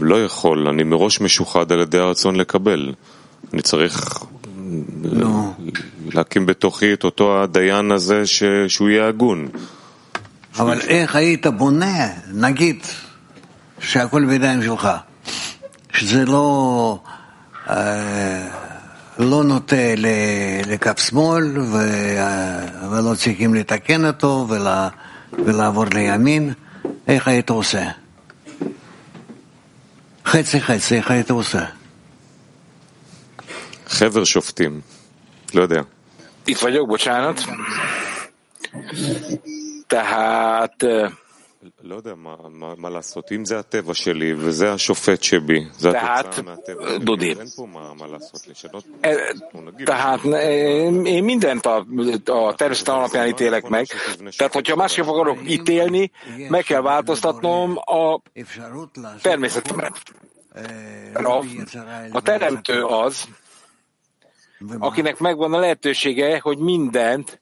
[0.00, 2.94] לא יכול, אני מראש משוחד על ידי הרצון לקבל.
[3.52, 4.18] אני צריך
[5.02, 5.52] לא.
[6.12, 8.42] להקים בתוכי את אותו הדיין הזה ש...
[8.68, 9.48] שהוא יהיה הגון.
[10.58, 12.78] אבל איך היית בונה, נגיד,
[13.80, 14.88] שהכל בידיים שלך,
[15.92, 16.98] שזה לא,
[17.70, 18.48] אה,
[19.18, 19.94] לא נוטה
[20.66, 21.78] לקו שמאל ו,
[22.90, 24.88] ולא צריכים לתקן אותו ולה,
[25.32, 26.52] ולעבור לימין,
[27.08, 27.84] איך היית עושה?
[30.26, 31.64] חצי חצי, איך היית עושה?
[33.89, 34.81] חבר שופטים,
[35.53, 35.81] לא יודע.
[36.47, 37.37] Itt vagyok, bocsánat.
[39.87, 40.83] Tehát
[41.81, 46.43] לא יודע מה, מה, מה לעשות, אם זה הטבע שלי וזה השופט שבי, זה התוצאה
[46.43, 48.85] מהטבע שלי, אין פה מה, מה לעשות, לשנות.
[49.85, 50.19] Tehát
[51.15, 51.75] én mindent a,
[52.25, 53.85] a természet alapján ítélek meg.
[54.37, 56.11] Tehát, hogyha másképp akarok ítélni,
[56.49, 58.21] meg kell változtatnom a
[59.21, 59.93] természetemet.
[61.13, 61.43] A,
[62.11, 63.27] a teremtő az,
[64.78, 67.40] akinek megvan a lehetősége, hogy mindent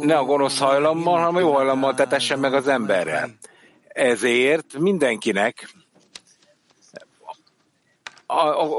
[0.00, 3.30] ne a gonosz hajlammal, hanem a jó hajlammal tetessen meg az emberrel.
[3.88, 5.68] Ezért mindenkinek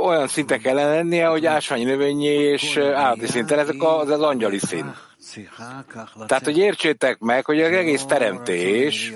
[0.03, 4.95] olyan szinten kell lennie, hogy ásványi növényi és állati szinten, ezek az, az angyali szint.
[6.27, 9.13] Tehát, hogy értsétek meg, hogy az egész teremtés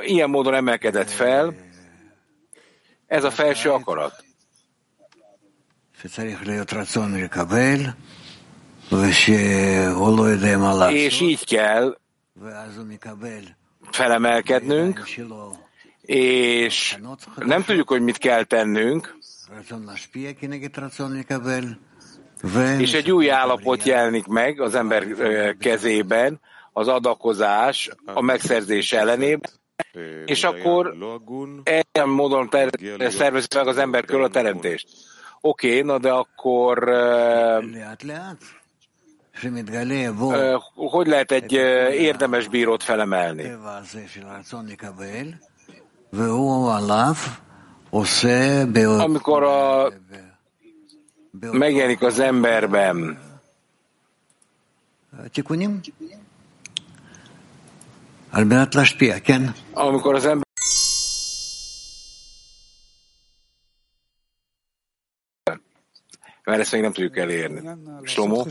[0.00, 1.54] ilyen módon emelkedett fel,
[3.06, 4.24] ez a felső akarat.
[10.92, 11.98] És így kell
[13.90, 15.08] felemelkednünk,
[16.00, 16.96] és
[17.36, 19.18] nem tudjuk, hogy mit kell tennünk,
[22.78, 25.06] és egy új állapot jelenik meg az ember
[25.58, 26.40] kezében,
[26.72, 29.50] az adakozás a megszerzés ellenében,
[30.24, 30.94] és akkor
[31.92, 32.48] ilyen módon
[32.98, 34.88] szervezik meg az ember körül a teremtést.
[35.40, 36.88] Oké, okay, na de akkor
[40.74, 41.52] hogy lehet egy
[41.92, 43.42] érdemes bírót felemelni?
[49.00, 49.92] Amikor a,
[51.40, 53.18] megjelenik az emberben.
[59.72, 60.48] Amikor az ember
[66.43, 67.69] mert ezt még nem tudjuk elérni.
[68.03, 68.45] Slomo?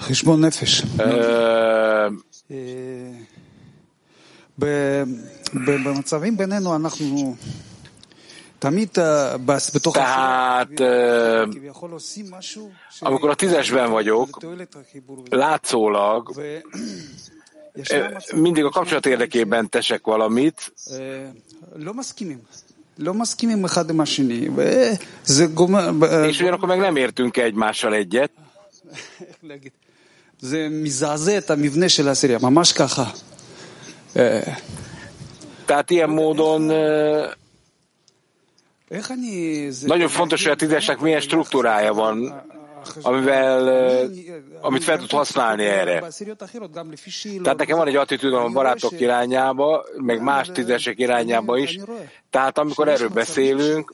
[0.00, 0.82] חשבון נפש.
[5.66, 7.36] במצבים בינינו אנחנו
[9.90, 10.80] tehát,
[13.00, 14.38] amikor a tízesben vagyok,
[15.30, 16.32] látszólag
[18.34, 20.72] mindig a kapcsolat érdekében tesek valamit,
[26.27, 28.31] és ugyanakkor meg nem értünk egymással egyet.
[35.65, 36.71] Tehát ilyen módon
[39.85, 42.43] nagyon fontos, hogy a tízesnek milyen struktúrája van
[43.01, 43.67] amivel,
[44.61, 46.03] amit fel tud használni erre.
[47.43, 51.79] Tehát nekem van egy attitűdöm a barátok irányába, meg más tízesek irányába is.
[52.29, 53.93] Tehát amikor erről beszélünk,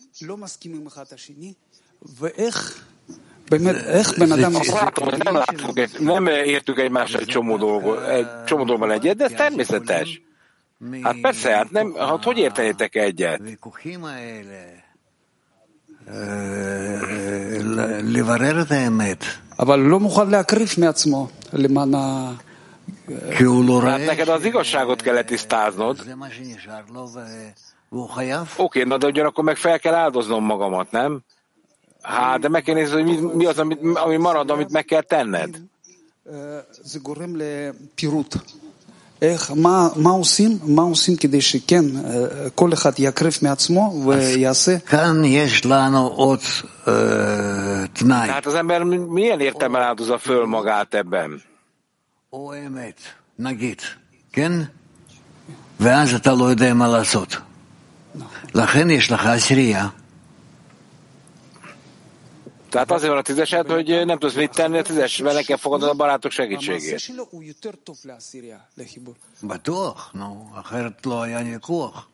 [5.23, 10.21] nem, látunk, nem értük egymással egy csomó, dolgot, egy csomó dolgban egyet, de ez természetes.
[11.01, 13.41] Hát persze, hát nem, hát hogy értenétek egyet?
[18.02, 19.24] לברר את האמת.
[19.58, 22.32] אבל הוא לא מוכן להקריב מעצמו למען ה...
[23.36, 24.14] כי הוא לא Hát רואה...
[24.14, 26.02] neked az igazságot kell tisztáznod.
[26.04, 27.06] זה מה שנשאר לו
[27.92, 28.54] והוא חייב.
[28.58, 31.20] Oké, na de ugyanakkor meg fel kell áldoznom magamat, nem?
[32.02, 35.02] Hát, de meg kell nézni, hogy mi, mi az, amit, ami marad, amit meg kell
[35.02, 35.60] tenned.
[39.20, 39.36] זה גורם לפירוט.
[39.36, 40.58] איך, מה, מה עושים?
[40.62, 41.84] מה עושים כדי שכן,
[42.54, 44.78] כל אחד יקריב מעצמו ויעשה?
[44.78, 46.40] כאן יש לנו עוד
[46.88, 48.28] אה, תנאי.
[48.28, 51.40] Tehát az ember milyen értelmen áldozza föl magát ebben?
[52.32, 53.00] או אמת,
[53.38, 53.82] נגיד,
[54.32, 54.52] כן?
[55.80, 57.36] ואז אתה לא יודע מה לעשות.
[58.54, 59.88] לכן יש לך עשירייה.
[62.70, 65.94] Tehát azért van a tízesed, hogy nem tudsz mit tenni a tízesben, nekem fogadod a
[65.94, 66.98] barátok המעשה segítségét.
[66.98, 69.14] שלו הוא יותר טוב לעשירייה, לחיבור.
[69.42, 72.08] בטוח, נו, אחרת לא היה ויכוח.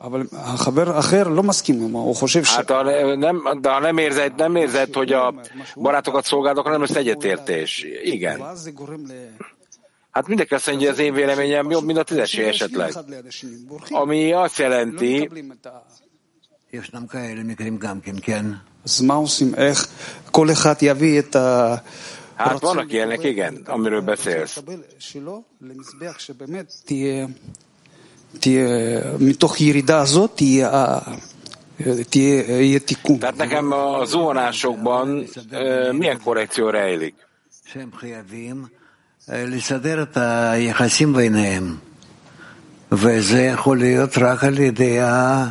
[0.00, 2.56] אבל החבר האחר לא מסכים עמו, הוא חושב ש...
[2.56, 2.82] Hát ha
[3.16, 5.34] nem, de ha nem érzed, nem érzed, hogy a
[5.76, 7.86] barátokat szolgálod, akkor nem lesz egyetértés.
[8.02, 8.40] Igen.
[8.40, 9.12] ואז זה גורם ל...
[10.10, 12.88] Hát mindenki azt mondja, hogy az én véleményem jobb, mint a tízesé esetleg.
[12.88, 15.28] אחד ליד השני, בורחים, Ami azt לא jelenti,
[18.84, 19.54] אז מה עושים?
[19.54, 19.86] איך
[20.30, 21.76] כל אחד יביא את ה...
[22.38, 24.58] hát vannak ilyenek, igen, amiről beszélsz.
[24.58, 27.26] לקבל שלו למזבח שבאמת תהיה,
[28.40, 28.68] תהיה,
[29.20, 30.98] מתוך ירידה הזאת תהיה, ה-
[32.10, 33.18] תהיה, יהיה תיקון.
[33.20, 35.08] Tehát nekem a zuhanásokban
[35.52, 37.14] ö, milyen korrekció rejlik?
[37.72, 38.64] שהם חייבים
[39.32, 41.76] אה, לסדר את היחסים ביניהם.
[42.92, 45.44] וזה יכול להיות רק על ידי ה...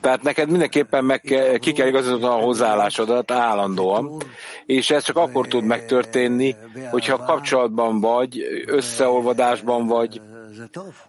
[0.00, 4.22] Tehát neked mindenképpen meg kell, ki kell igazítod a hozzáállásodat állandóan,
[4.66, 6.56] és ez csak akkor tud megtörténni,
[6.90, 10.20] hogyha kapcsolatban vagy, összeolvadásban vagy,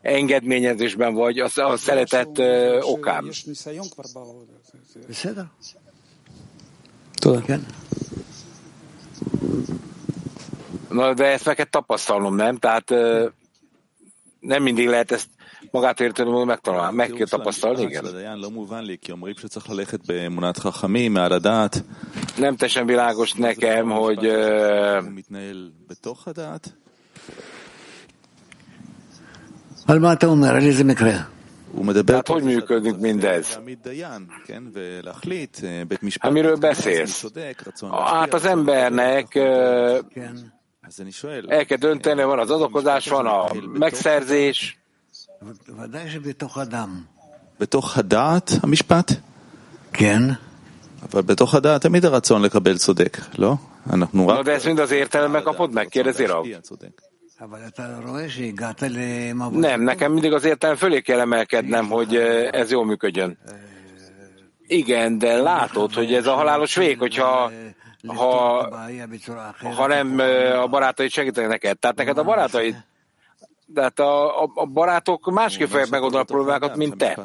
[0.02, 2.42] engedményezésben vagy, a, a szeretet
[2.82, 3.30] okán.
[7.14, 7.44] Tudod.
[10.90, 12.58] Na, de ezt meg kell tapasztalnom, nem?
[12.58, 12.90] Tehát
[14.40, 15.28] nem mindig lehet ezt
[15.71, 18.05] magától értelmű megtalálni, meg kell tapasztalni, igen.
[18.07, 21.83] הדיין לא מובן לי, כי אומרים שצריך ללכת באמונת חכמים, מעל הדעת.
[22.39, 26.69] Nem teljesen világos nekem, hogy ö, הוא מתנהל בתוך הדעת.
[29.89, 30.55] על מה אתה אומר?
[30.55, 31.13] על איזה מקרה?
[31.73, 33.51] הוא מדבר tehát hogy működik mindez?
[33.51, 37.21] להעמיד דיין, כן, ולהחליט, אה, בית משפט, amiről רצון beszélsz.
[37.21, 40.35] צודק, רצון Hát az להשפיע, רצון embernek ö, כן.
[40.89, 43.47] אז אני שואל, el kell dönteni, van az adokozás, van a
[43.85, 44.79] megszerzés,
[47.61, 49.13] בתוך הדעת המשפט?
[49.93, 50.23] כן.
[51.03, 53.55] אבל בתוך הדעת תמיד הרצון לקבל צודק, לא?
[53.93, 54.47] אנחנו Na, רק...
[54.47, 56.45] de ezt mind az értelemben kapod meg, kérdezi Rav.
[56.45, 57.01] להשפיע צודק.
[57.41, 59.61] אבל אתה רואה שהגעת למבוי.
[59.61, 63.39] Nem, nekem mindig az értelem fölé kell emelkednem, hogy ö, ez jól működjön.
[64.67, 67.51] Igen, de látod, hogy ez a halálos vég, hogyha
[68.07, 69.75] ha, הבעיה בצורה אחרת.
[69.75, 71.79] ha nem ö, a barátaid segítenek neked.
[71.79, 72.77] Tehát neked a barátaid,
[73.74, 77.18] de hát a, a, a barátok másképp fogják megoldani a problémákat, mint te.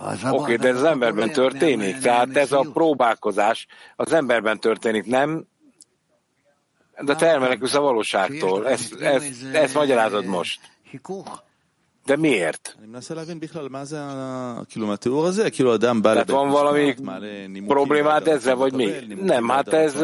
[0.00, 3.66] Oké, okay, de ez az emberben történik, tehát ez a próbálkozás
[3.96, 5.46] az emberben történik, nem?
[7.00, 10.60] De te elmenekülsz a valóságtól, ezt, ezt, ezt magyarázod most.
[12.04, 12.76] De miért?
[16.12, 16.94] Tehát van valami
[17.66, 18.84] problémát ezzel, vagy mi?
[19.22, 19.94] Nem, hát ez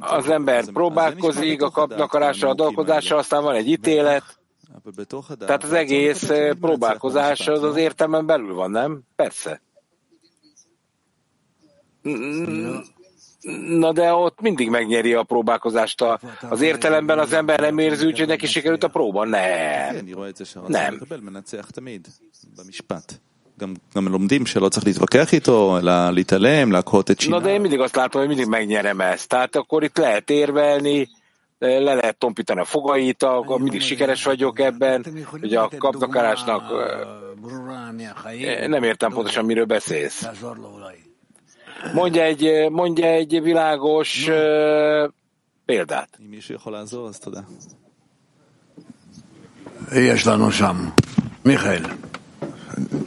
[0.00, 4.38] az ember próbálkozik, a kapnakarással, a dolgozással, aztán van egy ítélet.
[5.46, 9.02] Tehát az egész eh, próbálkozás az az értelmen belül van, nem?
[9.16, 9.60] Persze.
[12.02, 12.84] Szóval-
[13.79, 16.01] Na de ott mindig megnyeri a próbálkozást.
[16.01, 16.19] A,
[16.49, 19.21] az értelemben az ember nem érzi úgy, hogy neki sikerült a próba.
[19.21, 19.95] כן, Nem.
[19.99, 20.93] אני רואה את זה שהרצון Nem.
[20.93, 22.07] לקבל מנצח תמיד,
[22.57, 23.13] במשפט.
[23.59, 27.41] גם, גם לומדים שלא צריך להתווכח איתו, אלא להתעלם, להכות את Na שיניו.
[27.41, 29.27] de én mindig azt látom, hogy mindig megnyerem ezt.
[29.27, 31.09] Tehát akkor itt lehet érvelni,
[31.59, 35.05] le lehet tompítani a fogait, akkor mindig sikeres vagyok ebben,
[35.41, 36.63] hogy a kapnakarásnak
[37.41, 38.47] ברורה מהחיים.
[38.47, 40.25] eh, nem értem pontosan, miről beszélsz.
[41.83, 41.99] תעזור לו אולי.
[41.99, 45.09] Mondja egy, mondja egy világos uh,
[45.65, 46.17] példát.
[46.21, 47.41] אם מישהו יכול לעזור, אז תודה.
[49.91, 50.89] יש לנו שם.
[51.45, 51.83] מיכאל.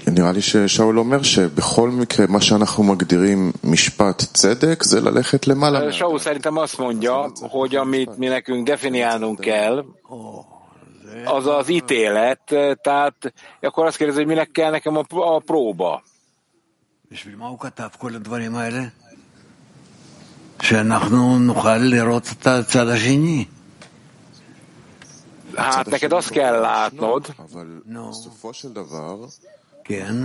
[0.07, 5.81] נראה לי ששאול אומר שבכל מקרה מה שאנחנו מגדירים משפט צדק זה leleket למעלה.
[5.91, 9.85] Saul szerintem azt mondja, hogy amit mi nekünk definiálnunk kell,
[11.25, 12.41] az az ítélet,
[12.83, 16.03] tehát akkor azt kérdezi, hogy minek kell nekem a, a próba.
[17.13, 18.83] בשביל מה הוא כתב כל הדברים האלה?
[20.63, 23.45] שאנחנו נוכל לראות את הצד השני.
[25.57, 27.31] Hát neked azt kell látnod,
[28.11, 29.27] בסופו של דבר,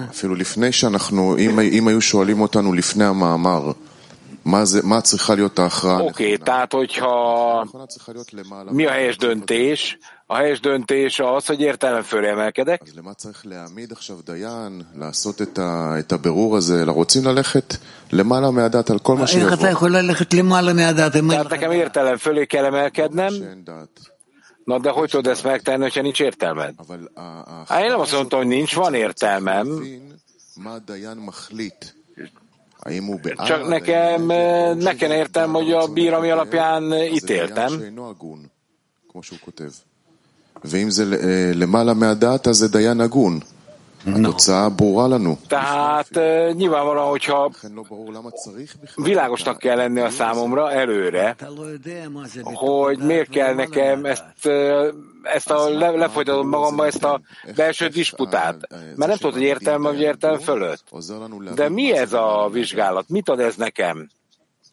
[0.09, 3.71] אפילו לפני שאנחנו, אם, אם היו שואלים אותנו לפני המאמר,
[4.45, 5.99] מה, זה, מה צריכה להיות ההכרעה?
[5.99, 7.63] Oké, okay, tehát hogyha
[8.71, 9.95] mi a helyes döntés,
[10.29, 12.81] a helyes döntés az, hogy értelem fölemelkedek.
[12.81, 16.83] אז למה צריך להעמיד עכשיו דיין, לעשות את, ה, את הבירור הזה?
[16.87, 17.75] רוצים ללכת
[18.11, 19.49] למעלה מהדת על כל מה שיבוא.
[19.49, 21.13] איך אתה יכול ללכת למעלה מהדת?
[21.13, 23.33] Tehát nekem értelem fölé kell emelkednem,
[24.65, 26.73] Na de hogy tudod ezt megtenni, hogyha nincs értelmed?
[27.67, 29.67] Hát én nem azt mondtam, hogy nincs, van értelmem.
[33.45, 34.25] Csak nekem,
[34.77, 37.71] nekem értem, hogy a bír, ami alapján ítéltem.
[40.63, 41.03] ואם זה
[41.53, 43.39] למעלה מהדעת, אז זה דיין הגון.
[44.07, 45.35] התוצאה ברורה לנו.
[45.49, 46.17] Tehát
[46.55, 47.51] nyilvánvalóan, hogyha
[48.95, 51.35] világosnak kell lenni a számomra előre,
[52.43, 54.47] hogy miért kell nekem ezt,
[55.23, 57.21] ezt a le, lefolytatom magamba ezt a
[57.55, 58.55] belső disputát.
[58.95, 60.83] Mert nem tudod, hogy értelme vagy értelme fölött.
[61.55, 63.09] De mi ez a vizsgálat?
[63.09, 64.09] Mit ad ez nekem?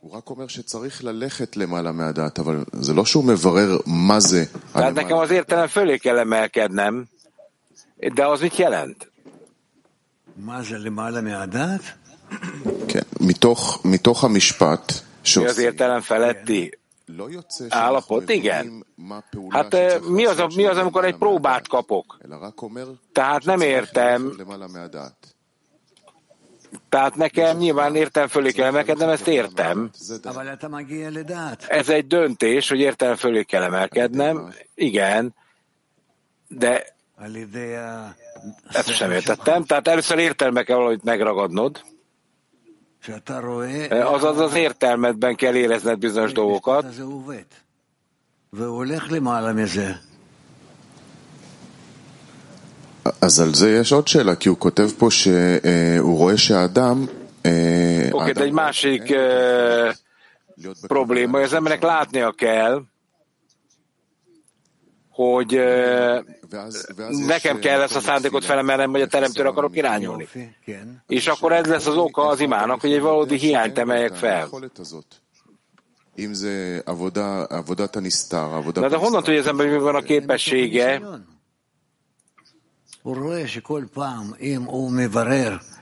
[0.07, 4.45] הוא רק אומר שצריך ללכת למעלה מהדעת, אבל זה לא שהוא מברר מה זה.
[4.74, 7.05] Tehát nekem az értelem fölé kell emelkednem,
[8.14, 9.07] de az mit jelent?
[12.88, 14.93] כן, מתוך, מתוך המשפט
[15.36, 16.78] mi az értelem feletti
[17.68, 18.28] állapot?
[18.28, 18.84] Igen.
[19.49, 22.18] Hát mi az, mi az, amikor egy próbát kapok?
[23.12, 24.32] Tehát nem értem.
[26.89, 29.89] tehát nekem nyilván értem fölé kell emelkednem, ezt értem.
[31.70, 34.53] Ez egy döntés, hogy értem fölé kell emelkednem.
[34.76, 35.36] Igen.
[36.47, 36.95] De
[38.72, 39.63] ezt sem értettem.
[39.63, 41.82] Tehát először értelme kell valamit megragadnod.
[43.89, 46.86] Azaz az értelmedben kell érezned bizonyos dolgokat.
[53.20, 57.07] אז על זה יש עוד שאלה, כי הוא כותב פה שהוא רואה שהאדם...
[58.12, 59.03] Oké, de egy másik
[60.86, 62.82] probléma, az embernek látnia kell,
[65.11, 65.61] hogy
[67.26, 70.28] nekem kell ezt a szándékot felemelnem, hogy a teremtőre akarok irányulni.
[71.07, 74.49] És akkor ez lesz az oka az imának, hogy egy valódi hiányt emeljek fel.
[78.74, 81.03] Na de honnan tudja az ember, hogy mi van a képessége?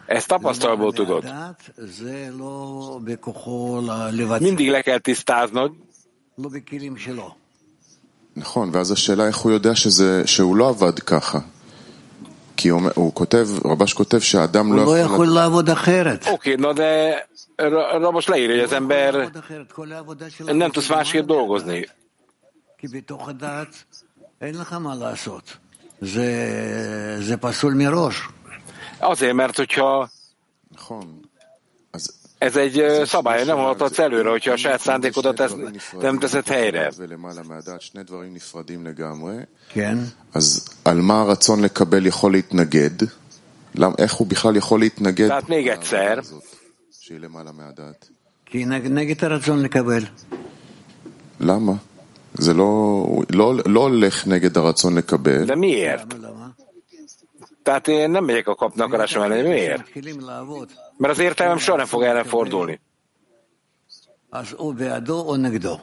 [0.07, 1.23] Ezt tapasztalból tudod.
[4.39, 5.71] Mindig le kell tisztáznod,
[8.36, 11.39] נכון, ואז השאלה איך הוא יודע שזה, שהוא לא עבד ככה.
[12.57, 14.97] כי הוא, הוא כותב, רבש כותב שהאדם לא יכול...
[14.97, 16.26] הוא לא יכול לעבוד אחרת.
[16.26, 17.26] Oké, na de
[18.03, 19.32] Rabos leírja, hogy az ember
[20.53, 21.82] nem tudsz másképp dolgozni.
[22.78, 23.84] כי בתוך הדת
[24.41, 25.57] אין לך מה לעשות.
[26.00, 26.28] זה,
[27.20, 28.28] זה פסול מראש.
[29.00, 30.08] Azért, mert hogyha
[30.72, 31.20] נכון.
[32.38, 35.54] ez egy szabály, nem hallhatsz előre, hogyha a saját szándékodat tesz,
[36.00, 36.90] nem teszed helyre.
[40.32, 42.90] אז על מה הרצון לקבל יכול להתנגד?
[43.98, 45.28] איך הוא בכלל יכול להתנגד?
[45.28, 46.24] Tehát még egyszer.
[47.00, 48.08] שהיא למעלה מהדעת.
[48.46, 50.04] כי נגד הרצון לקבל.
[51.40, 51.72] למה?
[52.38, 55.45] זה לא, לא, לא הולך נגד הרצון לקבל.
[55.45, 56.15] De miért?
[57.63, 59.83] Tehát én nem megyek a kapnak akarásom ellen, miért?
[60.97, 62.79] Mert az értelmem soha nem fog erre fordulni.
[64.31, 65.77] אז או בעדו או נגדו.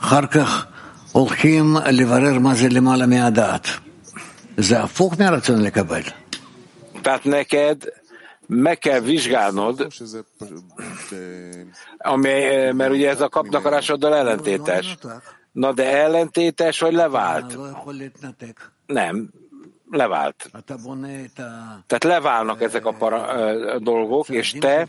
[0.00, 0.66] אחר כך
[1.12, 3.68] הולכים לברר מה זה למעלה מהדעת.
[4.56, 6.02] זה הפוך מהרצון לקבל.
[7.02, 7.88] Tehát neked
[8.46, 9.86] meg kell vizsgálnod,
[11.98, 14.96] amely, mert ugye ez a kaptakarásoddal ellentétes.
[15.52, 17.58] Na de ellentétes, vagy levált?
[18.86, 19.30] Nem,
[19.90, 20.50] levált.
[21.86, 23.22] Tehát leválnak ezek a para,
[23.72, 24.86] a dolgok, és te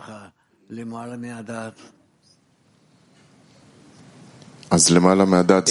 [4.69, 4.89] az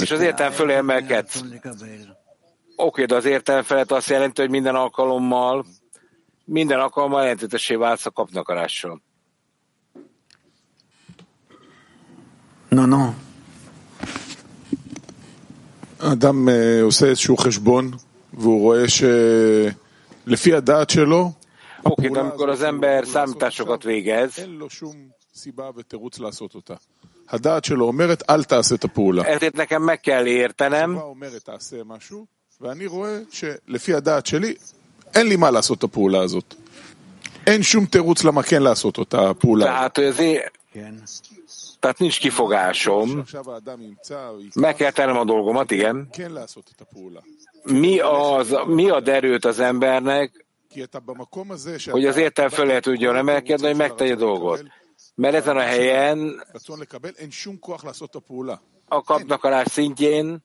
[0.01, 1.43] és az értelem fölé emelkedsz.
[2.76, 5.64] Oké, de az értelem felett azt jelenti, hogy minden alkalommal
[6.45, 9.01] minden alkalommal ellentétesé váltsz a kapnakarással.
[12.69, 13.13] No, no.
[15.99, 16.49] אדם
[16.82, 17.91] עושה איזשהו חשבון
[18.34, 21.32] והוא רואה שלפי הדעת שלו
[21.84, 24.95] Oké, de amikor az ember számításokat végez, אין לו שום
[25.34, 26.73] סיבה ותירוץ לעשות אותה.
[27.29, 29.23] הדעת שלו אומרת, אל תעשה את הפעולה.
[29.23, 32.25] ezért nekem meg kell értenem, התשובה אומרת, תעשה משהו,
[32.61, 34.55] ואני רואה שלפי הדעת שלי,
[35.15, 36.55] אין לי מה לעשות את הפעולה הזאת.
[37.47, 39.65] אין שום תירוץ למה כן לעשות אותה הפעולה.
[39.65, 41.03] tehát, hogy az én,
[41.79, 46.07] tehát nincs kifogásom, שעכשיו האדם ימצא, או meg kell tennem a dolgomat, igen.
[46.13, 47.19] כן לעשות את הפעולה.
[47.65, 51.97] Mi, az, mi ad erőt az embernek, כי אתה במקום הזה שאתה...
[51.97, 54.63] hogy az értelem föl tudjon emelkedni, hogy megtegye a dolgot.
[55.15, 58.55] Mert ezen a helyen רצון לקבל, אין שום כוח לעשות את הפעולה.
[58.91, 60.38] a kapnakarás szintjén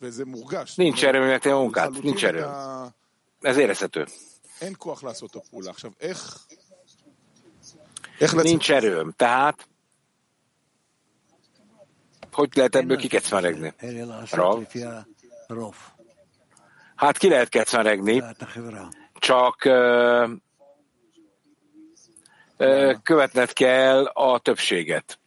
[0.00, 0.76] וזה מורגש.
[0.76, 1.88] nincs erő, hogy megtegye a munkát.
[1.88, 2.46] לחלוטין Nincs erő.
[3.45, 4.05] ez érezhető.
[8.43, 9.67] Nincs erőm, tehát
[12.31, 13.73] hogy lehet ebből kikecmeregni?
[15.47, 15.75] Rav.
[16.95, 18.23] Hát ki lehet kecmeregni,
[19.13, 20.27] csak ö,
[23.03, 25.19] követned kell a többséget.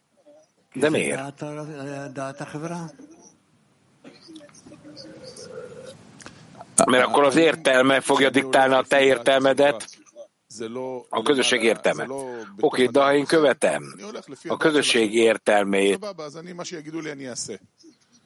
[0.73, 1.15] De miért?
[6.85, 9.85] Mert akkor az értelme fogja diktálni a te értelmedet,
[11.09, 12.03] a közösség értelme.
[12.03, 13.95] Oké, okay, de ha én követem
[14.47, 16.05] a közösség értelmét,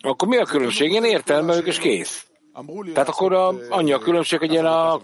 [0.02, 0.92] akkor mi a különbség?
[0.92, 2.28] Én értelmelök, és kész.
[2.94, 5.02] Tehát akkor a, annyi a különbség, hogy én a...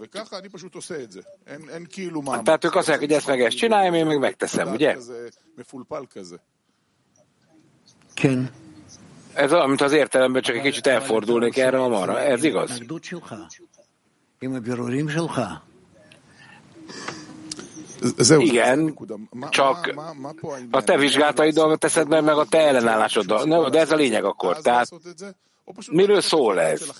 [2.43, 4.97] Tehát ők azt mondják, hogy ezt meg ezt csináljam, én meg megteszem, ugye?
[8.13, 8.51] כן
[9.39, 12.19] ez amit az értelemben csak egy kicsit elfordulnék erre a marra.
[12.19, 12.81] Ez igaz?
[18.37, 18.97] Igen,
[19.49, 19.95] csak
[20.71, 23.69] a te vizsgáltaiddal teszed meg, meg a te ellenállásoddal.
[23.69, 24.61] De ez a lényeg akkor.
[24.61, 24.89] Tehát
[25.91, 26.91] Miről szól ez?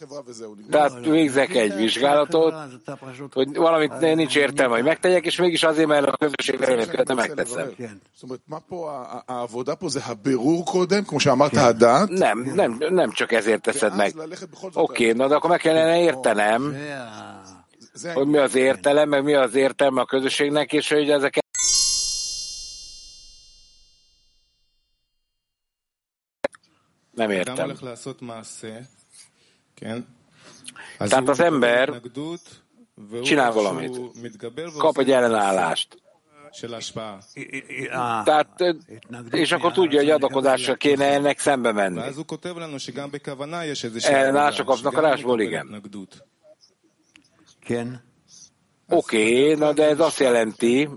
[0.70, 2.54] Tehát végzek egy vizsgálatot,
[3.34, 7.72] hogy valamit nincs értelme, hogy megtegyek, és mégis azért, mert a közösség előnyét követem, megteszem.
[12.10, 14.14] Nem, nem, nem csak ezért teszed meg.
[14.74, 16.76] Oké, na de akkor meg kellene értenem,
[18.14, 21.48] hogy mi az értelem, meg mi az értelme a közösségnek, és hogy ezeket
[27.20, 27.56] Nem értem.
[30.98, 32.02] Tehát az ember
[33.24, 34.00] csinál valamit,
[34.78, 36.02] kap egy ellenállást.
[38.24, 38.64] Tehát,
[39.32, 42.02] és akkor tudja, hogy adakozásra kéne ennek szembe menni.
[44.04, 45.68] Ellenállásra kapnak a rásból, igen.
[48.92, 50.90] Oké, okay, na de ez azt jelenti,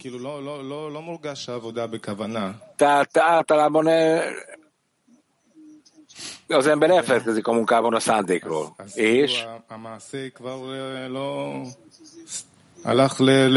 [2.77, 3.89] tehát általában
[6.53, 8.74] az ember elfelelkezik a munkában a szándékról.
[8.94, 9.44] És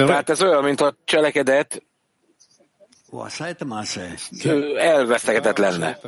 [0.05, 1.83] tehát ez olyan, mint a cselekedet
[4.77, 5.99] elvesztegetett lenne.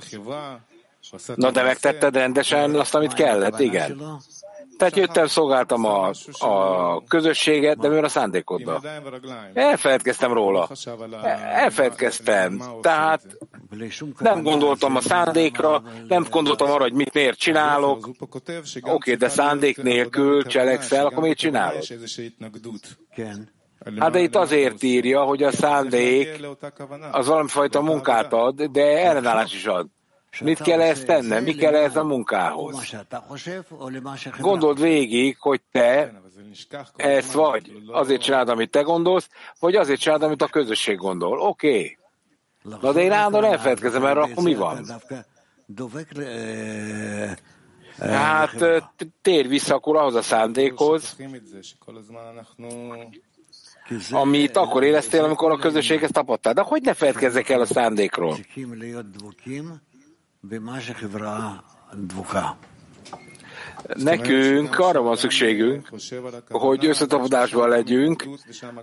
[1.35, 4.01] Na de megtetted rendesen azt, amit kellett, igen.
[4.77, 8.81] Tehát jöttem, szolgáltam a, a közösséget, de mivel a szándékoddal.
[9.53, 10.69] Elfeledkeztem róla.
[11.53, 12.61] Elfeledkeztem.
[12.81, 13.21] Tehát
[14.19, 18.09] nem gondoltam a szándékra, nem gondoltam arra, hogy mit miért csinálok.
[18.81, 21.87] Oké, de szándék nélkül cselekszel, akkor miért csinálod?
[23.99, 26.45] Hát de itt azért írja, hogy a szándék
[27.11, 29.87] az valamifajta munkát ad, de ellenállás is ad.
[30.41, 31.43] Mit kell ezt tennem?
[31.43, 32.95] Mi kell ez a munkához?
[34.39, 36.13] Gondold végig, hogy te
[36.95, 39.29] ezt vagy azért csináld, amit te gondolsz,
[39.59, 41.39] vagy azért csináld, amit a közösség gondol.
[41.39, 41.67] Oké.
[41.67, 41.97] Okay.
[42.81, 44.85] Na de én állandóan elfeledkezem erre, akkor mi van?
[47.99, 48.83] Hát
[49.21, 51.15] tér vissza akkor ahhoz a szándékhoz,
[54.11, 56.53] amit akkor éreztél, amikor a közösséghez tapadtál.
[56.53, 58.37] De hogy ne feledkezzek el a szándékról?
[63.95, 65.89] Nekünk arra van szükségünk,
[66.49, 68.25] hogy összetapodásban legyünk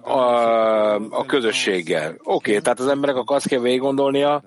[0.01, 2.11] a, a közösséggel.
[2.11, 4.43] Oké, okay, tehát az emberek azt kell végig gondolnia,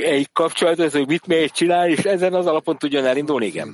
[0.00, 3.68] egy kapcsolat, ez, hogy mit miért csinál, és ezen az alapon tudjon elindulni, igen.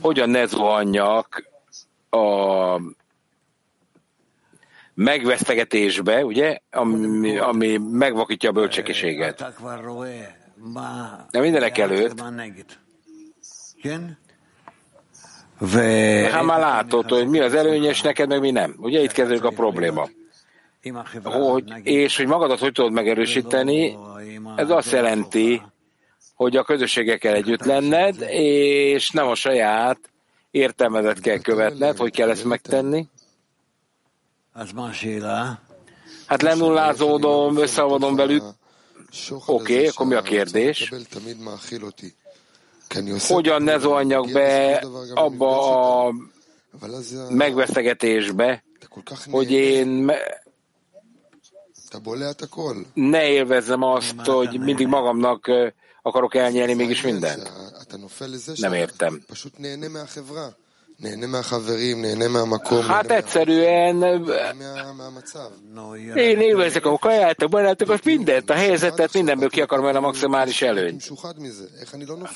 [0.00, 1.48] Hogyan ne zuhanjak
[2.10, 2.80] a
[4.94, 9.44] megvesztegetésbe, ugye, ami, ami megvakítja a bölcsekiséget.
[11.30, 12.22] De mindenek előtt
[16.30, 18.74] ha már látod, hogy mi az előnyes neked, meg mi nem.
[18.78, 20.08] Ugye itt kezdődik a probléma.
[21.22, 23.96] Hogy, és hogy magadat hogy tudod megerősíteni,
[24.56, 25.62] ez azt jelenti,
[26.34, 29.98] hogy a közösségekkel együtt lenned, és nem a saját
[30.58, 33.08] értelmedet kell követned, hogy kell ezt megtenni.
[36.26, 38.42] Hát lenullázódom, összeavadom velük.
[39.46, 40.92] Oké, okay, akkor mi a kérdés?
[43.28, 44.84] Hogyan ne zoljak be
[45.14, 46.14] abba a
[47.30, 48.64] megvesztegetésbe,
[49.30, 50.12] hogy én
[52.94, 55.50] ne élvezzem azt, hogy mindig magamnak
[56.08, 57.52] akarok elnyelni mégis mindent.
[58.56, 59.22] Nem értem.
[62.86, 64.02] Hát egyszerűen
[66.14, 71.12] én élvezek a kaját, a barátokat, mindent, a helyzetet, mindenből ki akarom a maximális előnyt.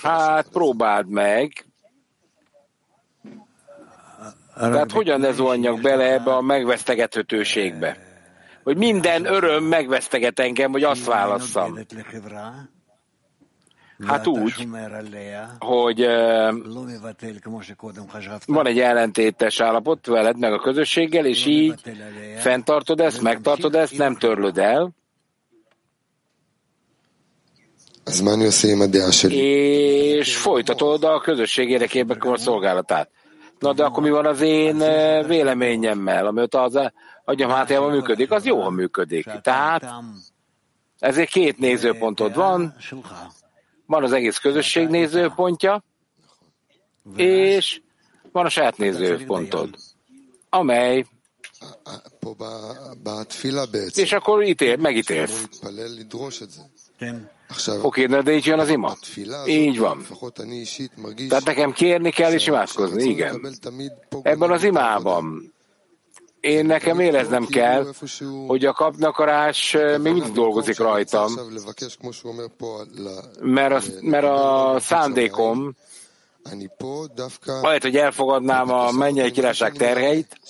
[0.02, 1.66] Hát próbáld meg.
[4.54, 7.96] Tehát hogyan ne zuhanjak bele ebbe a megvesztegethetőségbe?
[8.62, 11.78] Hogy minden öröm megveszteget engem, hogy azt válasszam.
[14.06, 14.68] Hát úgy,
[15.58, 16.06] hogy
[18.46, 21.80] van egy ellentétes állapot veled meg a közösséggel, és így
[22.36, 24.90] fenntartod ezt, megtartod ezt, nem törlöd el.
[29.34, 33.10] És folytatod a közösség érdekében a szolgálatát.
[33.58, 34.78] Na de akkor mi van az én
[35.26, 36.78] véleményemmel, ami ott az
[37.24, 38.30] agyam hátjában működik?
[38.30, 39.26] Az jó, ha működik.
[39.42, 39.92] Tehát
[40.98, 42.74] ezért két nézőpontod van,
[43.92, 45.84] van az egész közösség nézőpontja,
[47.16, 47.80] és
[48.32, 49.74] van a saját nézőpontod,
[50.48, 51.06] amely
[53.96, 55.48] és akkor ítél, megítélsz.
[57.82, 58.96] Oké, okay, de így jön az ima.
[59.46, 60.06] Így van.
[61.28, 63.54] Tehát nekem kérni kell és imádkozni, igen.
[64.22, 65.51] Ebben az imában
[66.42, 67.92] én nekem éreznem kell,
[68.46, 71.32] hogy a kapnakarás még mindig dolgozik rajtam,
[73.40, 75.74] mert a, mert a szándékom,
[77.60, 80.40] majd, hogy elfogadnám a mennyei királyság terheit,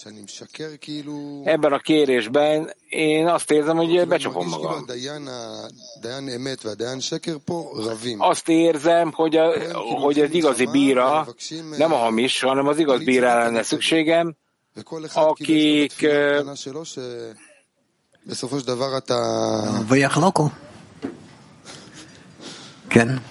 [1.44, 4.84] ebben a kérésben én azt érzem, hogy becsapom magam.
[8.18, 9.52] Azt érzem, hogy, a,
[10.00, 11.26] hogy az igazi bíra,
[11.76, 14.36] nem a hamis, hanem az igaz bírára lenne szükségem,
[15.14, 16.06] akik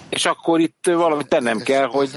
[0.08, 2.10] és akkor itt valamit tennem kell, hogy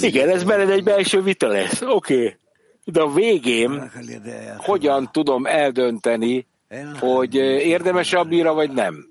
[0.00, 2.14] igen, ez beled egy belső vita lesz, oké.
[2.14, 2.36] Okay.
[2.84, 3.90] De a végén
[4.56, 6.46] hogyan tudom eldönteni,
[6.98, 9.08] hogy érdemes a bíra, vagy nem?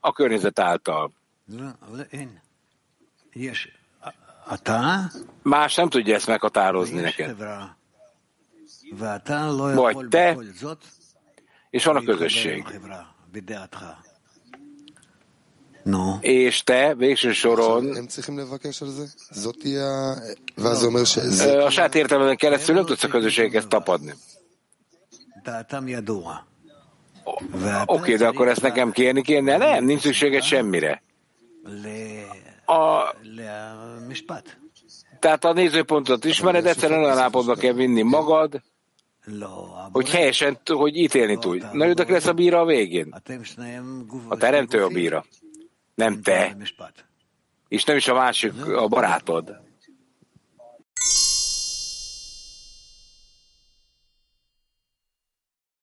[0.00, 1.12] A környezet által.
[5.42, 7.36] Más nem tudja ezt meghatározni neked.
[9.74, 10.38] Vagy te,
[11.70, 12.64] és van a közösség.
[15.82, 16.18] No.
[16.20, 18.06] És te végső soron
[21.64, 24.14] a saját értelmeden keresztül nem tudsz a közösséghez tapadni.
[27.24, 27.42] Oké,
[27.86, 29.56] okay, de akkor ezt nekem kérni kéne?
[29.56, 31.02] Nem, nincs szükséged semmire.
[32.66, 33.14] A,
[35.18, 38.62] tehát a nézőpontot ismered, egyszerűen olyan állapotba kell vinni magad,
[39.92, 41.64] hogy helyesen, hogy ítélni tudj.
[41.72, 43.14] Na, ő lesz a bíra a végén.
[44.28, 45.24] A teremtő a bíra.
[45.94, 46.56] Nem te.
[47.68, 49.62] És nem is a másik, a barátod.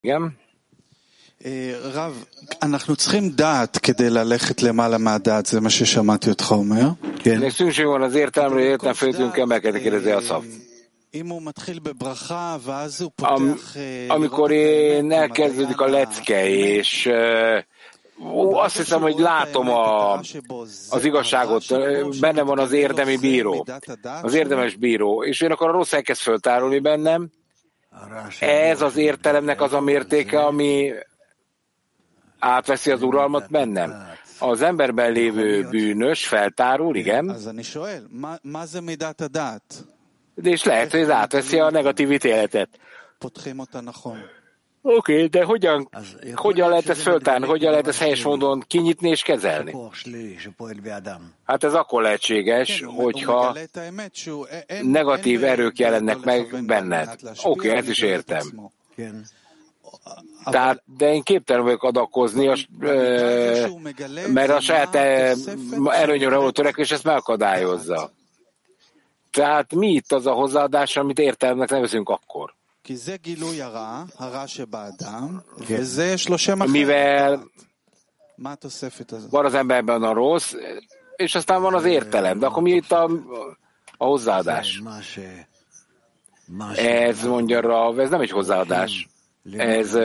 [0.02, 0.40] Igen?
[1.83, 2.25] רב,
[2.63, 6.89] אנחנו צריכים דעת כדי ללכת למעלה מהדעת, זה מה ששמעתי אותך אומר.
[7.19, 7.51] כן.
[7.51, 10.43] szükség van az értelmre, értelem föltünk emelkedni, kérdezi a szav.
[14.09, 17.09] Amikor én elkezdődik a lecke, és
[18.21, 20.13] ó, azt hiszem, hogy látom a,
[20.91, 21.65] az igazságot,
[22.21, 23.67] benne van az érdemi bíró,
[24.23, 27.31] az érdemes bíró, és én akkor a rossz elkezd föltárulni bennem,
[28.41, 30.93] ez az értelemnek az a mértéke, ami
[32.42, 33.94] átveszi az uralmat bennem.
[34.40, 37.26] Az emberben lévő bűnös feltárul, igen.
[40.36, 42.70] De és lehet, hogy ez átveszi a negatív ítéletet.
[44.84, 45.90] Oké, okay, de hogyan,
[46.36, 49.76] hogyan lehet ezt föltárni, hogyan lehet ezt helyes módon kinyitni és kezelni?
[51.44, 53.56] Hát ez akkor lehetséges, hogyha
[54.82, 57.10] negatív erők jelennek meg benned.
[57.44, 58.72] Oké, okay, ezt is értem.
[60.44, 62.56] Tehát, de én képtelen vagyok adakozni, a,
[64.28, 64.96] mert a saját
[65.86, 68.12] előnyöre való törekvés ezt megakadályozza.
[69.32, 72.54] Tehát mi itt az a hozzáadás, amit értelmnek nevezünk akkor?
[76.70, 77.44] Mivel
[79.30, 80.54] van az emberben a rossz,
[81.16, 82.40] és aztán van az értelem.
[82.40, 83.04] De akkor mi itt a,
[83.98, 84.80] a hozzáadás?
[86.78, 89.08] Ez mondja Rav, ez nem egy hozzáadás.
[89.58, 89.96] Ez...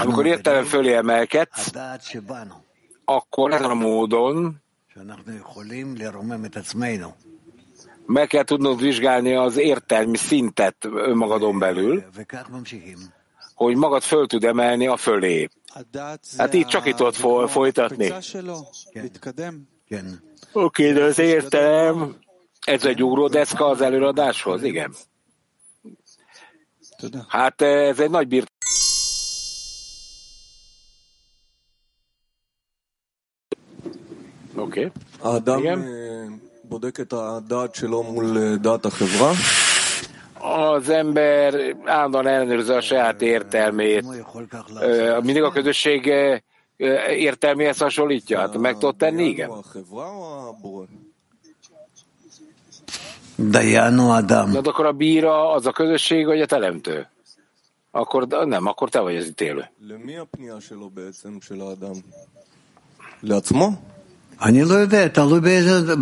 [0.00, 1.70] Amikor értelem fölé emelkedsz,
[3.04, 4.62] akkor ezen a módon
[8.06, 12.04] meg kell tudnod vizsgálni az értelmi szintet önmagadon belül,
[13.54, 15.48] hogy magad föl tud emelni a fölé.
[16.36, 17.16] Hát így csak itt ott
[17.50, 18.12] folytatni.
[20.52, 22.16] Oké, okay, de az értelem,
[22.65, 24.93] ez egy ugródeszka az előadáshoz, igen.
[27.27, 28.51] Hát ez egy nagy birt.
[34.55, 34.91] Oké.
[35.21, 35.59] Okay.
[35.59, 35.85] Igen.
[36.63, 39.31] בודק את הדעת שלו מול דעת החברה?
[40.39, 44.05] Az ember állandóan ellenőrzi a saját értelmét.
[45.21, 46.11] Mindig a közösség
[47.09, 48.39] értelméhez hasonlítja?
[48.39, 49.23] Hát meg tudod tenni?
[49.23, 49.51] Igen.
[53.41, 57.07] De akkor a bíra az a közösség, vagy a teremtő?
[57.91, 59.69] Akkor nem, akkor te vagy az ítélő.
[64.41, 65.95] אני לא יודע, תלוי באיזה...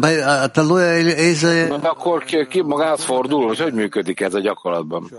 [0.54, 1.68] תלוי איזה...
[1.70, 5.12] Na, akkor ki, ki magához fordul, hogy hogy működik ez a gyakorlatban?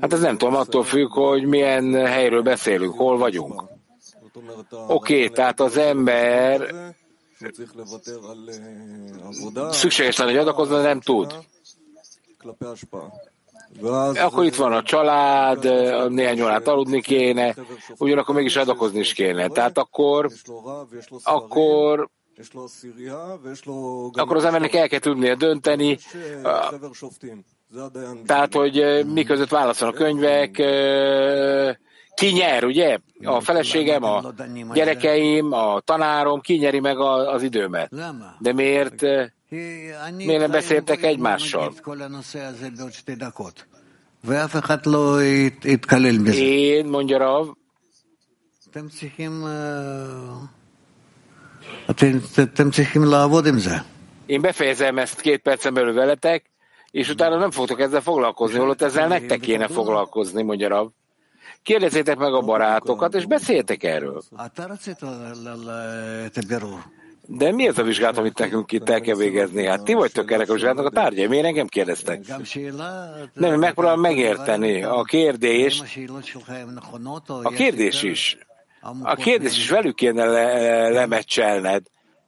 [0.00, 3.64] Hát ez nem tudom, attól függ, hogy milyen helyről beszélünk, hol vagyunk.
[4.88, 6.74] Oké, okay, tehát az ember
[9.71, 11.35] szükséges lenne, hogy adakozni, de nem tud.
[14.15, 15.63] Akkor itt van a család,
[16.11, 17.55] néhány órát aludni kéne,
[17.97, 19.47] ugyanakkor mégis adakozni is kéne.
[19.47, 20.29] Tehát akkor,
[21.23, 22.09] akkor
[24.13, 25.97] akkor az embernek el kell tudnia dönteni,
[28.25, 30.57] tehát, hogy mi között válaszol a könyvek,
[32.15, 32.97] ki nyer, ugye?
[33.23, 34.33] A feleségem, a
[34.73, 37.91] gyerekeim, a tanárom, ki nyeri meg az időmet.
[38.39, 39.01] De miért
[40.15, 41.73] Miért nem beszéltek egymással?
[46.35, 47.47] Én, mondja Rav,
[54.25, 56.45] én befejezem ezt két percen belül veletek,
[56.91, 60.89] és utána nem fogtok ezzel foglalkozni, holott ezzel nektek kéne foglalkozni, mondja Rav.
[61.62, 64.22] Kérdezzétek meg a barátokat, és beszéljetek erről.
[67.26, 69.66] De mi ez a vizsgálat, amit nekünk itt el kell végezni?
[69.66, 72.20] Hát ti vagytok ennek a vizsgálatnak a tárgyai, miért engem kérdeztek?
[73.32, 75.82] Nem, megpróbálom megérteni a kérdés.
[77.42, 78.38] A kérdés is.
[79.02, 81.82] A kérdés is velük kéne le, lemecselned.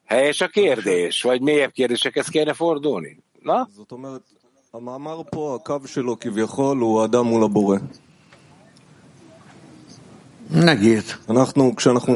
[0.04, 3.22] Helyes a kérdés, vagy mélyebb kérdésekhez kéne fordulni?
[3.42, 3.68] Na?
[4.74, 7.76] המאמר פה, הקו שלו כביכול הוא האדם מול הבורא.
[10.51, 11.19] Megírt.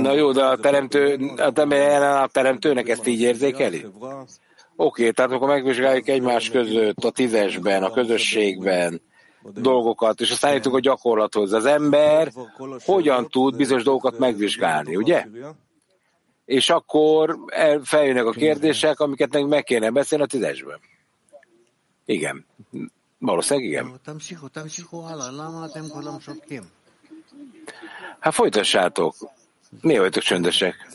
[0.02, 3.86] Na jó, de a teremtő, a, a teremtőnek ezt így érzékeli?
[4.76, 9.02] Oké, okay, tehát akkor megvizsgáljuk egymás között, a tízesben, a közösségben
[9.54, 11.54] dolgokat, és aztán jutunk a gyakorlathoz.
[11.54, 12.32] Az ember
[12.86, 15.26] hogyan tud bizonyos dolgokat megvizsgálni, ugye?
[16.46, 17.38] És akkor
[17.84, 20.80] feljönnek a kérdések, amiket nekünk meg kéne beszélni a tízesben.
[22.06, 22.46] Igen.
[23.20, 24.00] Valószínűleg igen.
[28.20, 29.16] Hát folytassátok.
[29.82, 30.88] Mi vagytok csöndesek?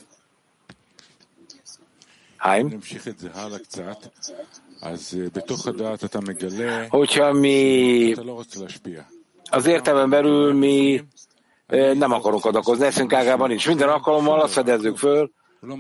[2.37, 2.81] Haim?
[6.89, 8.15] Hogyha mi
[9.51, 11.05] az értelmen belül mi
[11.95, 13.67] nem akarunk adakozni, eszünk ágában nincs.
[13.67, 15.31] Minden alkalommal azt fedezzük föl,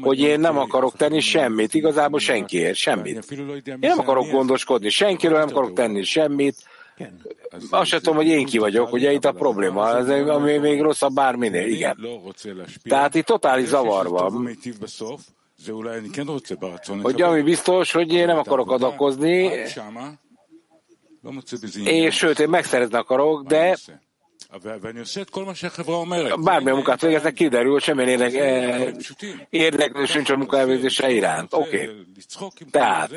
[0.00, 3.30] hogy én nem akarok tenni semmit, igazából senkiért, semmit.
[3.64, 6.56] Én nem akarok gondoskodni senkiről, nem akarok tenni semmit,
[7.70, 11.14] azt sem tudom, hogy én ki vagyok, ugye itt a probléma, ez, ami még rosszabb
[11.14, 11.96] bárminél, igen.
[12.82, 14.56] Tehát itt totális zavar van.
[17.02, 19.50] Hogy ami biztos, hogy én nem akarok adakozni,
[21.84, 23.76] és sőt, én megszerezni akarok, de
[26.40, 28.92] bármilyen munkát végeznek, kiderül, hogy semmilyen érdek, eh,
[29.50, 31.52] érdeklő sincs a munkaelvégzése iránt.
[31.52, 31.90] Oké.
[32.36, 32.68] Okay.
[32.70, 33.10] Tehát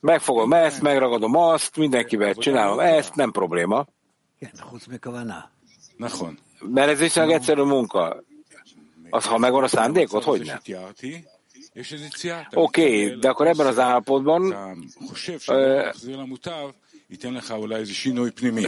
[0.00, 3.86] megfogom ezt, megragadom azt, mindenkivel csinálom ezt, nem probléma.
[6.60, 8.22] Mert ez viszonylag egyszerű munka.
[9.10, 10.58] Az, ha megvan a szándékot, hogy nem?
[12.54, 14.54] Oké, okay, de akkor ebben az állapotban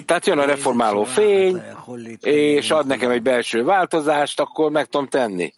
[0.05, 1.63] tehát jön a reformáló fény,
[2.21, 5.53] és ad nekem egy belső változást, akkor meg tudom tenni.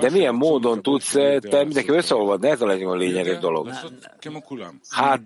[0.00, 2.48] De milyen módon tudsz te mindenki összeolvadni?
[2.48, 3.70] Ez a legnagyobb lényeges dolog.
[4.88, 5.20] Hát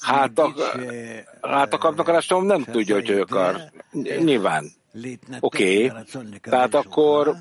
[0.00, 0.54] Hát a,
[1.40, 3.72] hát a kapnakarásom nem tudja, hogy ő akar.
[4.18, 4.72] Nyilván.
[5.40, 5.86] Oké.
[5.86, 6.02] Okay.
[6.40, 7.36] Tehát akkor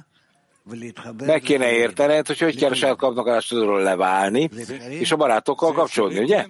[1.25, 4.49] meg kéne értened, hogy hogy kell a saját kapnakarásodról leválni,
[4.89, 6.45] és a barátokkal kapcsolódni, ugye?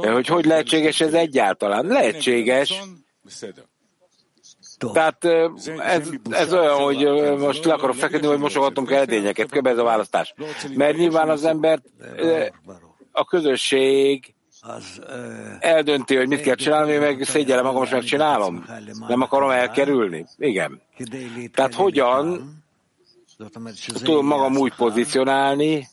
[0.00, 1.86] De hogy hogy lehetséges ez egyáltalán?
[1.86, 2.82] Lehetséges.
[4.92, 5.24] Tehát
[5.78, 7.06] ez, ez olyan, hogy
[7.38, 9.66] most le akarok feküdni, hogy mosogatom kell edényeket, kb.
[9.66, 10.34] ez a választás.
[10.74, 11.82] Mert nyilván az ember,
[13.12, 14.34] a közösség
[15.60, 18.64] eldönti, hogy mit kell csinálni, meg szégyellem magam, most megcsinálom.
[19.08, 20.26] Nem akarom elkerülni.
[20.36, 20.82] Igen.
[21.52, 22.50] Tehát hogyan
[24.02, 25.88] tudom magam úgy pozícionálni,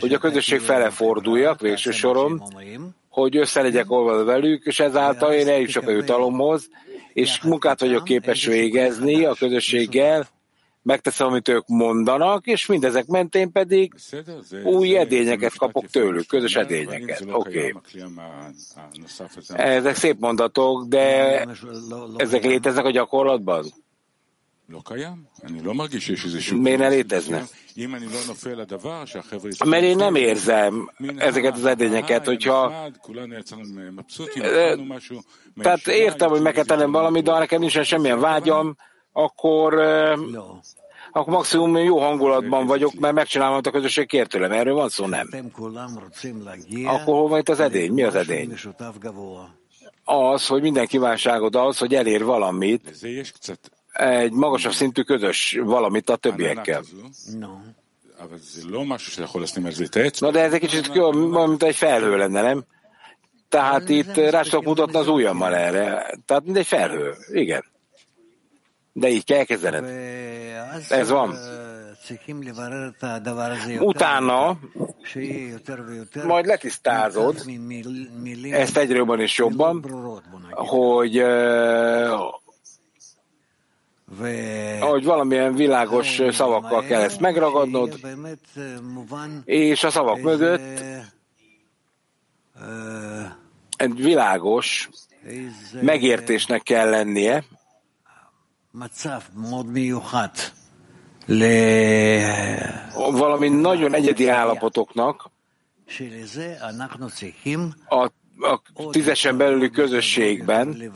[0.00, 2.42] hogy a közösség fele forduljak végső soron,
[3.14, 6.68] hogy össze legyek olvadva velük, és ezáltal én eljussak a jutalomhoz,
[7.12, 10.26] és munkát vagyok képes végezni a közösséggel,
[10.82, 13.94] megteszem, amit ők mondanak, és mindezek mentén pedig
[14.64, 17.24] új edényeket kapok tőlük, közös edényeket.
[17.32, 17.72] Oké.
[17.72, 18.04] Okay.
[19.48, 21.46] Ezek szép mondatok, de
[22.16, 23.64] ezek léteznek a gyakorlatban?
[26.60, 27.44] Miért ne létezne?
[29.64, 32.72] Mert én nem érzem ezeket az edényeket, hogyha...
[35.62, 38.76] Tehát értem, hogy megketelem valamit, de nekem nincsen semmilyen vágyam,
[39.12, 39.74] akkor,
[41.12, 44.52] akkor maximum jó hangulatban vagyok, mert megcsinálom, amit a közösség kér tőlem.
[44.52, 45.28] Erről van szó, nem.
[46.86, 47.92] Akkor hol van itt az edény?
[47.92, 48.54] Mi az edény?
[50.04, 52.96] Az, hogy minden kívánságod az, hogy elér valamit,
[53.94, 56.82] egy magasabb szintű közös valamit a többiekkel.
[60.18, 62.64] Na de ez egy kicsit olyan, mint egy felhő lenne, nem?
[63.48, 66.18] Tehát itt rá tudok mutatni az ujjammal erre.
[66.26, 67.14] Tehát mint egy felhő.
[67.32, 67.64] Igen.
[68.92, 69.84] De így kell kezdened.
[70.88, 71.36] Ez van.
[73.78, 74.58] Utána
[76.24, 77.42] majd letisztázod
[78.50, 79.84] ezt egyre jobban és jobban,
[80.50, 81.16] hogy
[84.80, 88.00] hogy valamilyen világos szavakkal kell ezt megragadnod,
[89.44, 90.84] és a szavak mögött
[93.76, 94.88] egy világos
[95.80, 97.44] megértésnek kell lennie,
[103.12, 105.30] valami nagyon egyedi állapotoknak,
[107.88, 108.10] a
[108.40, 110.92] a tízesen belüli közösségben,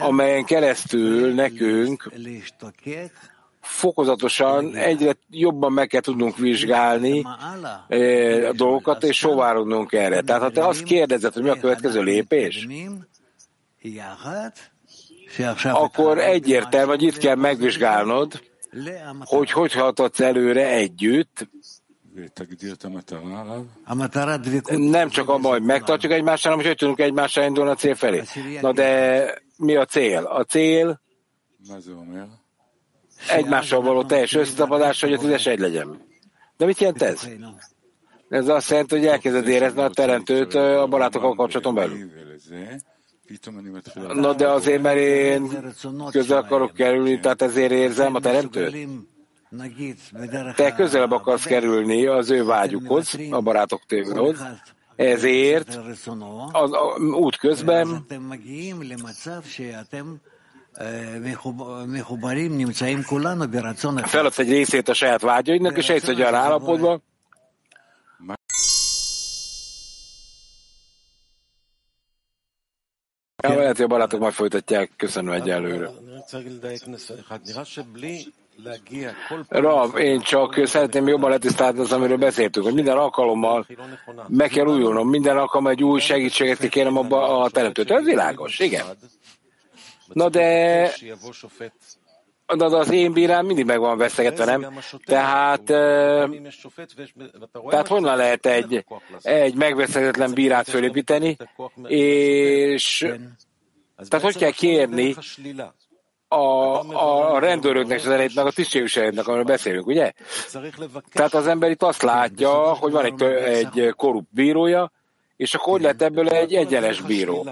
[0.00, 2.12] amelyen keresztül nekünk
[3.60, 7.24] fokozatosan egyre jobban meg kell tudnunk vizsgálni
[8.48, 10.20] a dolgokat, és sovárodnunk erre.
[10.20, 12.66] Tehát ha te azt kérdezed, hogy mi a következő lépés,
[15.62, 18.42] akkor egyértelmű, hogy itt kell megvizsgálnod,
[19.24, 21.48] hogy hogy hatodsz előre együtt,
[24.66, 28.22] nem csak abban, hogy megtartjuk egymást, hanem hogy tudunk egymással indulni a cél felé.
[28.60, 30.24] Na de mi a cél?
[30.24, 31.00] A cél
[33.28, 36.06] egymással való teljes összetapadás, hogy a tízes egy legyen.
[36.56, 37.28] De mit jelent ez?
[38.28, 42.10] Ez azt jelenti, hogy elkezded érezni a teremtőt a barátokkal kapcsolaton belül.
[44.14, 45.48] Na de azért, mert én
[46.10, 48.76] közel akarok kerülni, tehát ezért érzem a teremtőt.
[50.54, 54.44] Te közelebb akarsz kerülni az ő vágyukhoz, a barátok tévéhoz,
[54.96, 55.78] ezért
[56.52, 56.70] az
[57.14, 58.06] út közben
[64.06, 67.02] feladsz egy részét a saját vágyaidnak, és egy olyan állapotban,
[73.42, 74.90] Ja, lehet, hogy a barátok majd folytatják.
[74.96, 75.90] Köszönöm egyelőre.
[79.48, 83.66] Rav, én csak szeretném jobban letisztálni az, amiről beszéltünk, hogy minden alkalommal
[84.28, 87.90] meg kell újulnom, minden alkalommal egy új segítséget kérem abba a teremtőt.
[87.90, 88.84] Ez világos, igen.
[90.12, 90.90] Na de,
[92.56, 94.78] de az én bírám mindig meg van veszegetve, nem?
[95.04, 95.62] Tehát,
[97.68, 98.84] tehát honnan lehet egy,
[99.22, 101.36] egy megveszegetlen bírát fölépíteni,
[101.88, 103.06] és
[104.08, 105.14] tehát hogy kell kérni
[106.28, 110.12] a, a rendőröknek, az elejétnek, a tisztségviselőknek, amiről beszélünk, ugye?
[111.12, 114.92] Tehát az ember itt azt látja, hogy van egy, egy korrupt bírója,
[115.36, 117.46] és akkor hogy lett ebből egy egyenes bíró?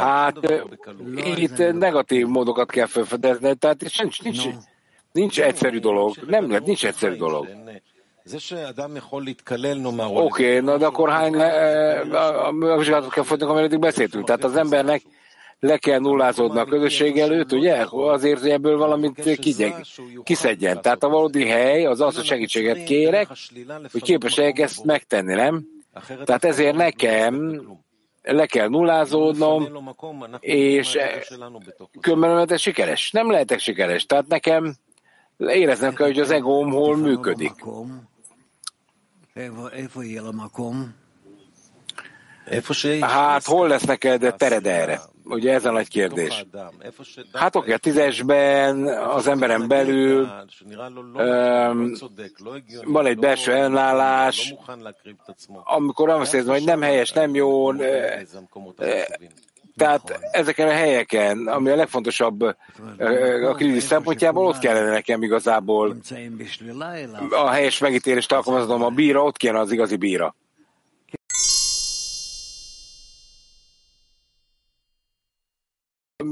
[0.00, 0.36] Hát
[1.36, 4.44] itt negatív módokat kell felfedezni, tehát nincs, nincs,
[5.12, 6.14] nincs egyszerű dolog.
[6.26, 7.48] Nem lehet, nincs egyszerű dolog.
[10.24, 14.24] Oké, okay, na de akkor hány le, a vizsgálatot kell folytatni, amelyet beszéltünk.
[14.24, 15.02] Tehát az embernek
[15.62, 17.86] le kell nullázódni a közösség előtt, ugye?
[17.90, 19.74] Azért, hogy ebből valamit kigyeg,
[20.22, 20.82] kiszedjen.
[20.82, 23.28] Tehát a valódi hely az az, hogy segítséget kérek,
[23.92, 25.66] hogy képesek ezt megtenni, nem?
[26.24, 27.62] Tehát ezért nekem
[28.22, 29.88] le kell nullázódnom,
[30.40, 30.98] és
[32.00, 33.10] különben ez sikeres.
[33.10, 34.06] Nem lehetek sikeres.
[34.06, 34.74] Tehát nekem
[35.38, 37.54] éreznem kell, hogy az egóm hol működik.
[43.00, 45.00] Hát hol lesz neked tered erre?
[45.24, 46.46] Ugye ez a nagy kérdés.
[47.32, 50.28] Hát oké, a tízesben, az emberen belül
[51.14, 51.92] um,
[52.84, 54.54] van egy belső ellenállás,
[55.64, 57.72] amikor azt érzem, hogy nem helyes, nem jó,
[59.76, 65.96] tehát ezeken a helyeken, ami a legfontosabb a krízis szempontjából, ott kellene nekem igazából
[67.30, 70.34] a helyes megítélést alkalmaznom a bíra, ott kéne az igazi bíra.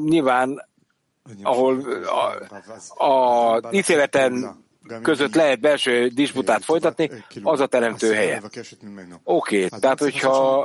[0.05, 0.68] Nyilván,
[1.42, 2.03] ahol
[2.94, 4.64] a, a ítéleten
[5.03, 7.11] között lehet belső disputát folytatni,
[7.42, 8.42] az a teremtő helye.
[9.24, 10.59] Oké, okay, tehát hogyha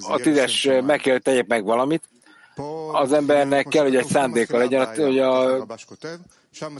[0.00, 2.08] a tízes meg kell, tegyek meg valamit,
[2.92, 5.60] az embernek kell, hogy egy szándéka legyen, hogy a,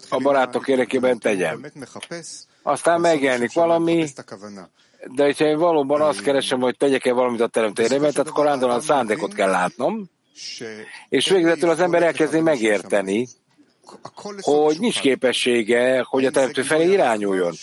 [0.08, 1.64] a barátok érdekében tegyem.
[2.62, 4.08] Aztán megjelenik valami,
[5.14, 9.34] de hogyha én valóban azt keresem, hogy tegyek-e valamit a teremtő érdekében, tehát a szándékot
[9.34, 10.10] kell látnom,
[11.08, 13.28] és végzetül az ember elkezdi megérteni,
[14.40, 17.54] hogy nincs képessége, hogy a teremtő felé irányuljon.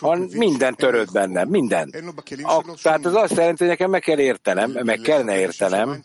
[0.00, 1.94] Han minden törött benne, minden.
[2.42, 6.02] A, tehát ez azt jelenti, hogy nekem meg kell értenem, meg kellene értenem,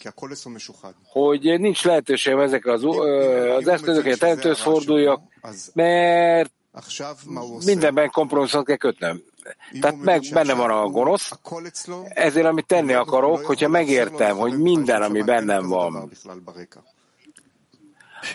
[1.04, 2.84] hogy nincs lehetőségem ezek az,
[3.58, 5.22] az eszközök, a teremtőhöz forduljak,
[5.74, 6.52] mert
[7.66, 9.24] mindenben kompromisszumot kell kötnöm.
[9.82, 11.32] Tehát meg benne van a gonosz,
[12.10, 16.12] ezért amit tenni akarok, hogyha megértem, hogy minden, ami bennem van,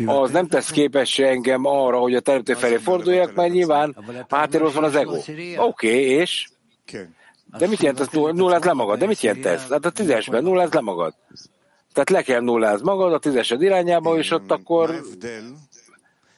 [0.06, 3.96] az nem tesz képessé engem arra, hogy a teremtő felé forduljak, mert nyilván
[4.28, 5.16] háttérről van az ego.
[5.16, 6.48] Oké, okay, és?
[7.58, 8.98] De mit jelent ez nullát le magad?
[8.98, 9.68] De mit jelent ez?
[9.70, 11.14] Hát a tízesben nullát le magad.
[11.92, 15.02] Tehát le kell nulláz magad a tízesed irányába, és ott akkor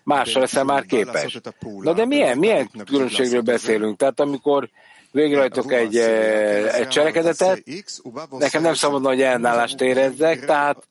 [0.09, 1.41] másra leszel már képes.
[1.81, 3.99] Na de milyen, milyen különbségről beszélünk?
[3.99, 4.69] Tehát amikor
[5.11, 7.63] végrehajtok egy, egy cselekedetet,
[8.31, 10.89] nekem nem szabad, hogy ellenállást érezzek, tehát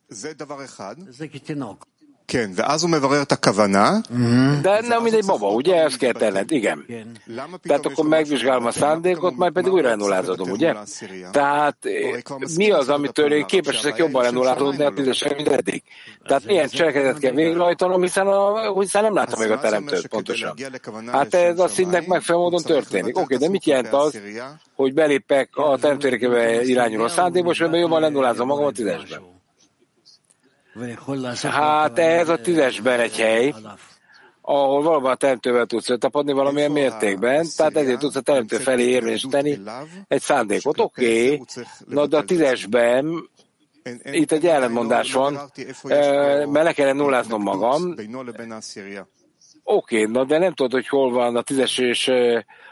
[2.28, 4.02] Ken, De azom évről a kavana?
[4.62, 5.84] De nem, mint egy baba, ugye?
[5.84, 6.86] Ez kell tenned, igen.
[7.64, 10.76] Tehát akkor megvizsgálom a szándékot, majd pedig újra renulázadom, ugye?
[11.32, 12.22] Tehát eh,
[12.56, 15.84] mi az, amitől én képes ezek jobban renulázódni a tízesre, mint eddig?
[16.26, 20.54] Tehát milyen cselekedet kell végrehajtanom, hiszen, a, hiszen nem látom még a teremtőt pontosan.
[21.12, 23.18] Hát ez a szintnek megfelelő módon történik.
[23.18, 24.20] Oké, de mit jelent az,
[24.76, 29.37] hogy belépek a teremtőre irányuló szándékba, és jobban rendulázom magam a tízesben?
[31.44, 33.54] Hát ez a tízesben egy hely,
[34.42, 39.60] ahol valóban a teremtővel tudsz tapadni valamilyen mértékben, tehát ezért tudsz a teremtő felé érvényesíteni
[40.08, 40.80] egy szándékot.
[40.80, 41.46] Oké, okay,
[41.86, 43.30] na de a tízesben
[44.04, 45.52] itt egy ellentmondás van,
[45.84, 47.96] mert le kellene nulláznom magam.
[49.64, 52.12] Oké, okay, na de nem tudod, hogy hol van a tízes és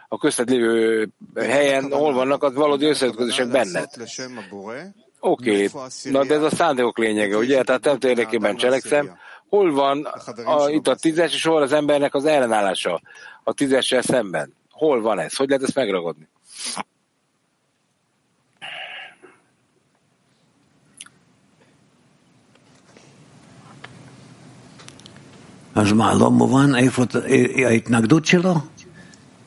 [0.08, 3.90] a köztet lévő helyen, hol vannak az valódi összeütközések benned.
[5.28, 6.12] Oké, okay.
[6.12, 7.64] na de ez a szándékok lényege, ugye?
[7.64, 9.18] Tehát nem érdekében cselekszem.
[9.50, 10.04] Hol van
[10.46, 13.02] a, itt a tízes, és hol az embernek az ellenállása
[13.44, 14.54] a tízessel szemben?
[14.72, 15.36] Hol van ez?
[15.36, 16.28] Hogy lehet ezt megragadni?
[25.74, 26.78] Az már lomban van,
[27.72, 28.26] itt nagdut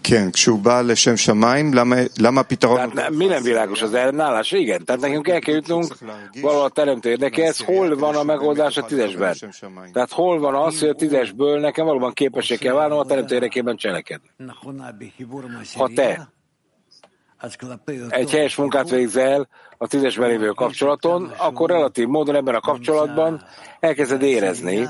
[0.04, 2.90] כן, כשהוא bá לשם שמיים, lama, lama הפתרון...
[2.90, 4.52] Tehát, mi nem világos az ellenállás?
[4.52, 5.98] Igen, tehát nekünk el kell jutnunk
[6.42, 9.36] valahol a teremtő érdekéhez, hol van a megoldás a tízesben.
[9.94, 13.76] Tehát hol van az, hogy a tízesből nekem valóban képessé kell válnom a teremtő érdekében
[13.76, 14.30] cselekedni.
[15.76, 16.30] Ha te
[18.10, 19.48] egy helyes munkát végzel
[19.78, 23.46] a tízesben lévő kapcsolaton, akkor relatív módon ebben a kapcsolatban
[23.80, 24.88] elkezded érezni,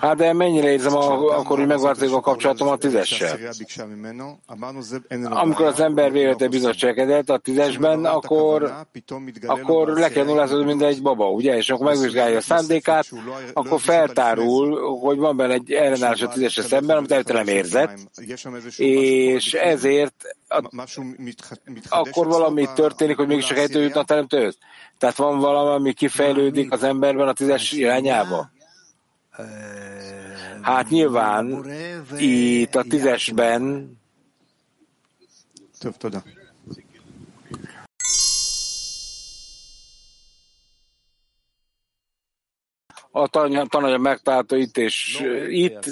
[0.00, 3.38] Hát de mennyire érzem a, akkor, hogy megváltozik a kapcsolatom a tízessel?
[5.24, 6.12] Amikor az ember
[6.50, 8.74] bizonyos cselekedet a tízesben, akkor,
[9.46, 11.56] akkor le kell nullázódni mint egy baba, ugye?
[11.56, 13.06] És akkor megvizsgálja a szándékát,
[13.52, 17.98] akkor feltárul, hogy van benne egy ellenállás a tízesre szemben, amit előtte érzett,
[18.76, 20.62] és ezért a,
[21.88, 24.58] akkor valami történik, hogy mégis csak egy jutna a teremtőhöz.
[24.98, 28.50] Tehát van valami, ami kifejlődik az emberben a tízes irányába.
[30.61, 31.65] Hát nyilván
[32.17, 33.93] itt a tízesben
[35.79, 36.21] Több, tudom.
[43.11, 43.27] a
[43.67, 45.89] tananya megtalálta itt, és itt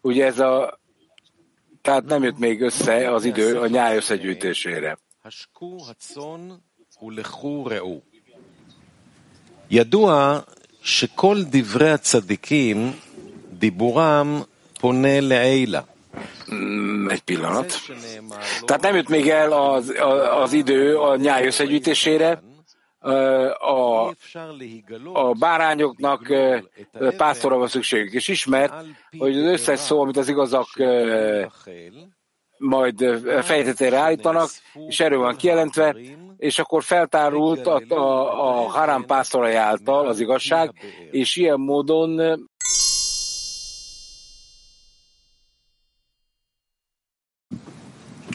[0.00, 0.78] ugye ez a
[1.80, 4.98] tehát nem jött még össze az idő a nyáj összegyűjtésére.
[9.68, 10.44] ידוע
[10.82, 12.92] שכל דברי הצדיקים,
[13.52, 14.42] דיבורם
[14.80, 15.80] פונה לעילה.
[17.10, 17.80] Egy pillanat.
[18.64, 19.94] Tehát nem jött még el az,
[20.42, 22.42] az idő a nyáj összegyűjtésére,
[23.58, 24.06] a,
[25.12, 26.32] a bárányoknak
[27.16, 28.74] pásztorra van szükségük, és ismert,
[29.18, 30.68] hogy az összes szó, amit az igazak
[32.58, 33.04] majd
[33.42, 34.50] fejtetére állítanak,
[34.88, 35.96] és erről van kijelentve,
[36.43, 40.71] és akkor feltárult a, a, a Haram pásztorai által az igazság,
[41.11, 42.21] és ilyen módon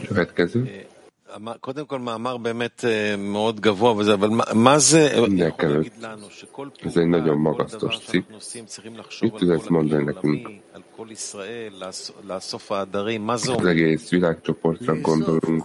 [0.07, 0.87] következő.
[5.27, 5.93] Mindenkelőtt
[6.85, 8.29] ez egy nagyon magasztos cikk.
[9.21, 10.49] Mit tud ezt mondani nekünk?
[13.57, 15.65] Az egész világcsoportra gondolunk,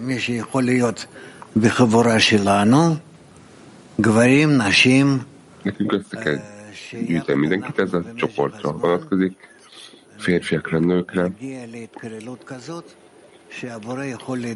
[0.00, 1.06] מי שיכול להיות
[1.56, 2.94] בחבורה שלנו,
[4.00, 5.18] גברים, נשים,
[5.64, 6.38] Nekünk össze kell
[6.90, 9.48] gyűjteni mindenkit, ez a csoportra vonatkozik,
[10.16, 11.30] férfiakra, nőkre,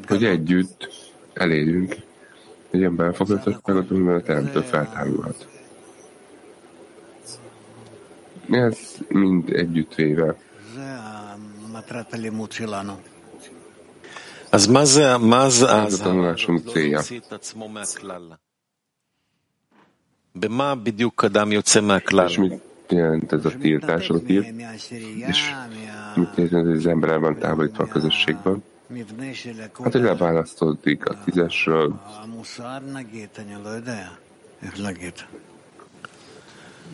[0.07, 0.89] hogy együtt
[1.33, 1.97] elérjünk
[2.71, 5.49] egy olyan belfogadottságot, amivel a teremtő feltárulhat.
[8.51, 8.79] Ez
[9.09, 10.37] mind együttvéve.
[14.55, 14.69] ez
[15.63, 17.01] a tanulásunk célja.
[20.35, 22.29] במה בדיוק אדם יוצא מהכלל?
[22.29, 24.47] És mit jelent ez a tiltás, az a tilt?
[25.29, 25.41] És
[26.15, 28.59] mit jelent, hogy az ember el van távolítva a közösségből?
[29.83, 31.93] Hát, hogy leválasztódik a tízesről.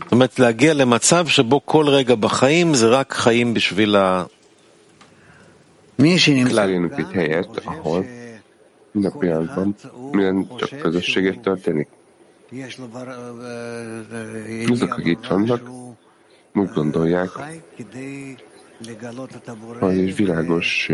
[0.02, 4.24] זאת אומרת, להגיע למצב שבו כל רגע בחיים זה רק חיים בשביל ה...
[6.01, 8.05] Elérünk egy helyet, ahol
[8.91, 9.75] minden pillanatban
[10.11, 11.87] minden csak közösséget történik.
[14.69, 15.69] Azok, akik itt vannak,
[16.53, 17.29] úgy gondolják,
[19.79, 20.89] hogy világos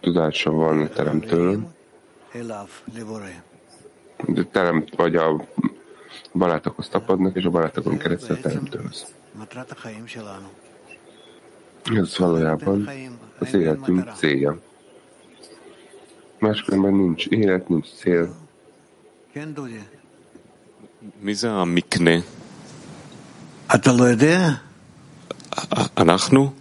[0.00, 1.74] tudása van a teremtőről,
[4.26, 5.44] de teremt, vagy a
[6.32, 9.14] barátokhoz tapadnak, és a barátokon keresztül a teremtőhöz.
[11.94, 12.88] Ez valójában
[13.39, 14.59] az életünk célja.
[16.39, 18.27] Máskülönben nincs élet, nincs cél.
[21.21, 22.17] מי זה המקנה?
[23.75, 24.49] אתה לא יודע?
[25.97, 26.53] אנחנו?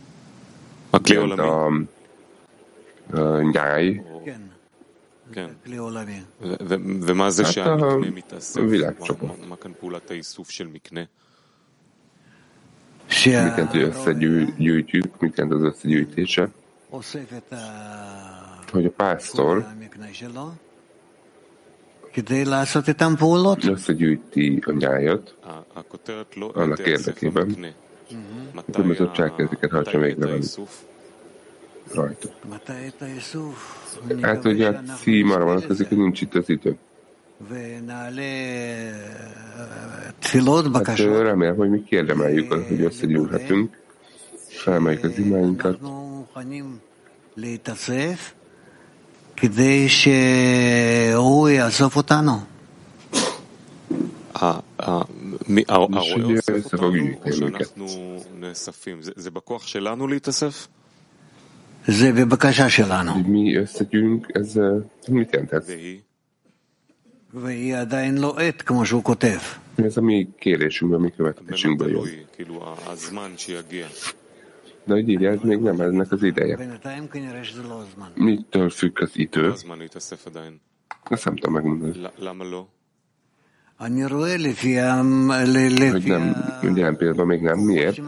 [0.92, 1.84] הכלי העולמי.
[3.52, 4.00] nyáj.
[5.32, 5.50] כן.
[7.02, 8.60] ומה זה שהמקנה מתאסף?
[9.48, 11.00] מה כאן פעולת האיסוף של מקנה?
[13.08, 16.48] Mit jelent, hogy összegyűjtjük, mit jelent az összegyűjtése?
[18.71, 19.65] Hogy a pásztor
[23.67, 25.35] összegyűjti a nyájat
[26.53, 27.55] annak érdekében,
[28.73, 30.43] hogy a bizottság ezeket hajtsa végre velük
[31.93, 32.29] rajta.
[34.21, 36.77] Hát ugye a cím arra vonatkozik, hogy nincs itt az idő.
[40.83, 43.77] Hát remélem, hogy mi kérdemeljük hogy összegyűlhetünk,
[44.47, 45.79] felemeljük az imáinkat,
[46.37, 46.77] מוכנים
[47.37, 48.33] להתאסף
[49.35, 52.31] כדי שהוא יעזוב אותנו.
[54.35, 57.85] הרואה אוסף אותנו, או שאנחנו
[58.39, 58.97] נאספים?
[59.01, 60.67] זה בכוח שלנו להתאסף?
[61.87, 63.11] זה בבקשה שלנו.
[65.67, 65.99] והיא?
[67.33, 69.39] והיא עדיין לא עת, כמו שהוא כותב.
[69.85, 71.31] אז המקרה שהוא במקרה,
[72.33, 73.87] כאילו הזמן שיגיע.
[74.87, 76.79] De hogy írja, ez még nem ennek az ideje.
[78.15, 79.53] Mitől függ az idő?
[81.09, 81.91] Ezt nem tudom megmondani.
[85.91, 87.57] Hogy nem, jelen pillanatban még nem.
[87.59, 88.01] Miért?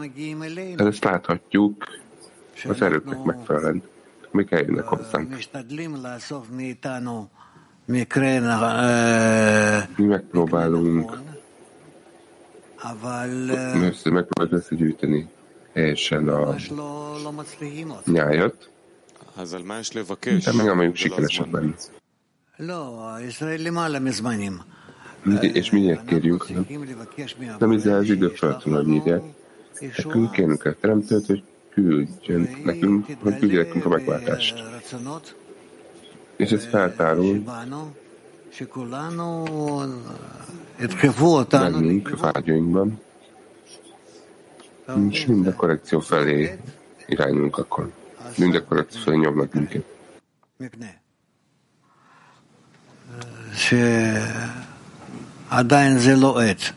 [0.78, 1.84] Hát ezt láthatjuk
[2.68, 3.82] az erőknek megfelelően,
[4.32, 5.36] amik eljönnek hozzánk.
[9.96, 11.18] Mi megpróbálunk
[13.82, 15.28] össze, megpróbáljuk összegyűjteni
[15.72, 16.54] helyesen a
[18.04, 18.70] nyájat,
[20.44, 21.74] de még nem sikeresek benne.
[25.40, 26.46] és miért kérjünk,
[27.58, 29.22] nem izrael az idő föltűnő írják.
[29.96, 34.64] Nekünk kérnünk kell teremtőt, hogy küldjön nekünk, hogy küldjön nekünk a megváltást.
[36.36, 37.42] És ez feltárul
[41.70, 43.00] bennünk, vágyainkban,
[45.09, 46.57] és minden korrekció felé
[47.07, 47.91] irányulunk akkor.
[48.37, 49.83] Minden korrekció felé nyomnak minket.
[55.49, 56.71] שעדיין זה לא עת,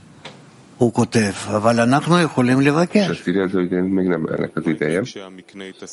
[0.76, 3.28] הוא כותב, אבל אנחנו יכולים לבקש.
[3.96, 5.02] még nem ennek az ideje,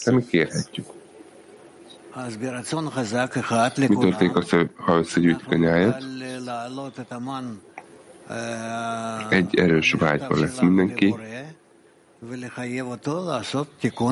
[0.06, 0.88] de mi kérhetjük.
[3.76, 6.04] Mi történik az, ha összegyűjtjük a nyájat?
[9.30, 11.16] Egy erős vágyban lesz mindenki,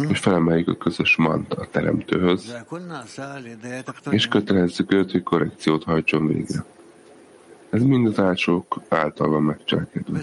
[0.10, 2.54] és felemeljük a közös mant a teremtőhöz,
[4.10, 6.66] és kötelezzük őt, hogy korrekciót hajtson végre.
[7.70, 10.22] Ez mind az álsók által van megcselekedve.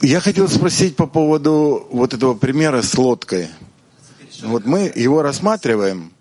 [0.00, 3.48] Я хотел спросить по поводу вот этого примера с лодкой.
[4.42, 6.12] Вот мы его рассматриваем,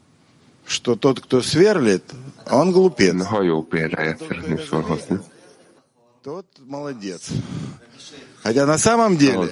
[0.71, 2.05] что тот, кто сверлит,
[2.49, 3.17] он глупец.
[6.23, 7.31] Тот молодец.
[8.43, 9.51] Хотя на самом деле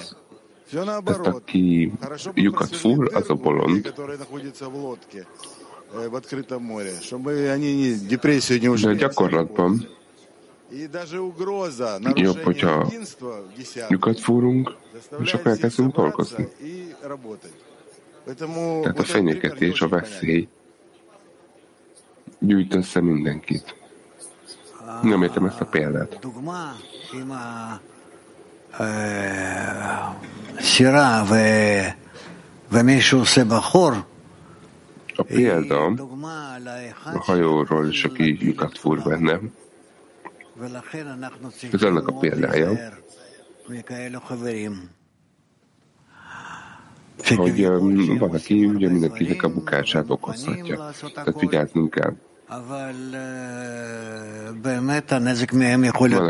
[0.68, 1.42] все наоборот.
[2.00, 5.26] Хорошо бы люди, которые находятся в лодке
[5.92, 8.96] в открытом море, чтобы они депрессию не ушли.
[12.14, 12.86] Jobb, hogyha
[13.88, 14.76] lyukat fúrunk,
[15.32, 16.48] akkor elkezdünk dolgozni.
[18.82, 20.48] Tehát a fenyegetés, a veszély
[22.38, 23.76] gyűjt össze mindenkit.
[25.02, 26.18] Nem értem ezt a példát.
[35.16, 35.84] A példa
[37.04, 39.52] a hajóról is, aki lyukat fúr bennem,
[41.72, 42.72] ez ennek a példája,
[47.36, 50.90] hogy um, van, aki ugye mindenkinek a bukását okozhatja.
[51.14, 52.16] Tehát vigyáznunk kell.
[52.47, 53.05] Van,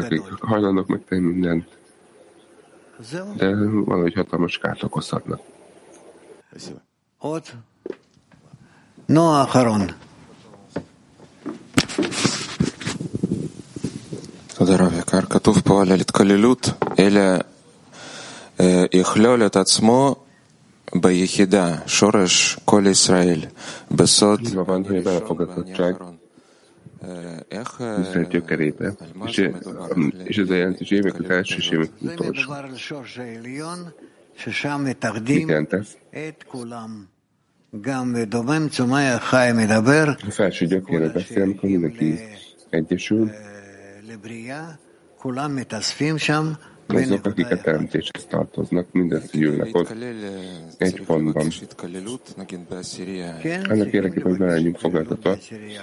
[0.03, 1.67] akik hajlandók megtenni mindent,
[3.37, 5.39] de valahogy hatalmas kárt okozhatnak.
[7.17, 7.55] Ott?
[9.07, 9.93] No, Haron.
[14.57, 15.21] תודה רב יקר.
[15.21, 16.69] כתוב פה על התקללות,
[16.99, 17.21] אלא
[18.93, 20.15] יכלול את עצמו
[20.94, 23.40] ביחידה, שורש כל ישראל,
[23.90, 24.40] בסוד
[28.40, 28.92] Karība,
[30.30, 31.86] že zajęty ziemię, która się ziemię
[32.16, 32.46] toczy.
[35.22, 35.76] Giganta.
[40.30, 42.18] Felső gyökére beszélünk, mindenki
[42.70, 43.30] egyesül.
[46.87, 49.95] azok, akik a teremtéshez tartoznak, mindent gyűlnek ott
[50.77, 51.47] egy pontban.
[53.69, 55.37] Ennek érdekében, hogy belegyünk fogadatba,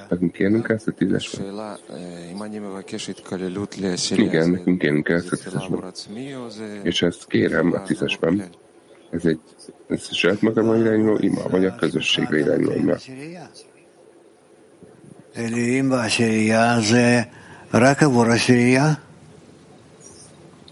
[0.09, 1.79] nekünk kérnünk ezt a tízesben.
[4.17, 5.93] Igen, nekünk kérnünk ezt a tízesben.
[6.83, 8.45] És ezt kérem a tízesben.
[9.11, 9.41] Ez egy
[9.89, 12.97] ez saját magamra irányuló ima, vagy a közösségre irányuló ima.
[17.75, 19.04] רק עבור השירייה?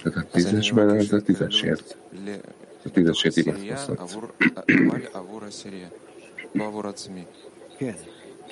[0.07, 1.93] אתה תיגש בעלה, אתה תתעשת.
[2.81, 3.97] אתה תתעשת עם הכנסות.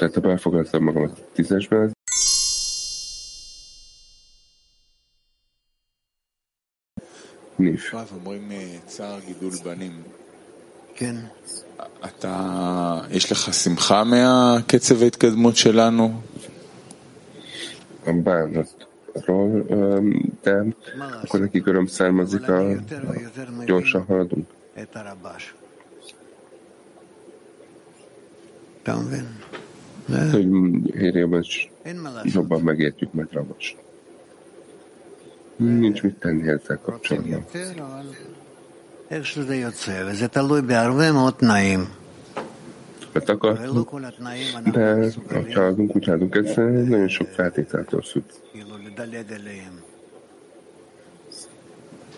[0.05, 1.11] אתה בהפוגה, אתה מרמת.
[1.33, 1.91] תיגש בעלה.
[7.59, 7.93] ניף.
[8.15, 8.51] אומרים
[8.85, 10.03] צער גידול בנים.
[10.95, 11.15] כן.
[12.05, 16.21] אתה, יש לך שמחה מהקצב ההתקדמות שלנו?
[18.07, 18.61] רמב"ן,
[19.13, 19.63] bánatról,
[20.41, 20.65] de
[21.23, 22.75] akkor nekik öröm származik, a, a
[23.65, 24.47] gyorsan haladunk.
[30.31, 30.47] Hogy
[30.95, 31.45] érjében
[32.23, 33.75] jobban megértjük meg Ravas.
[35.55, 37.45] Nincs mit tenni ezzel kapcsolatban.
[43.13, 43.89] mert akartunk,
[44.71, 48.23] de ha családunk, úgy családunk, ez nagyon sok feltételtől függ.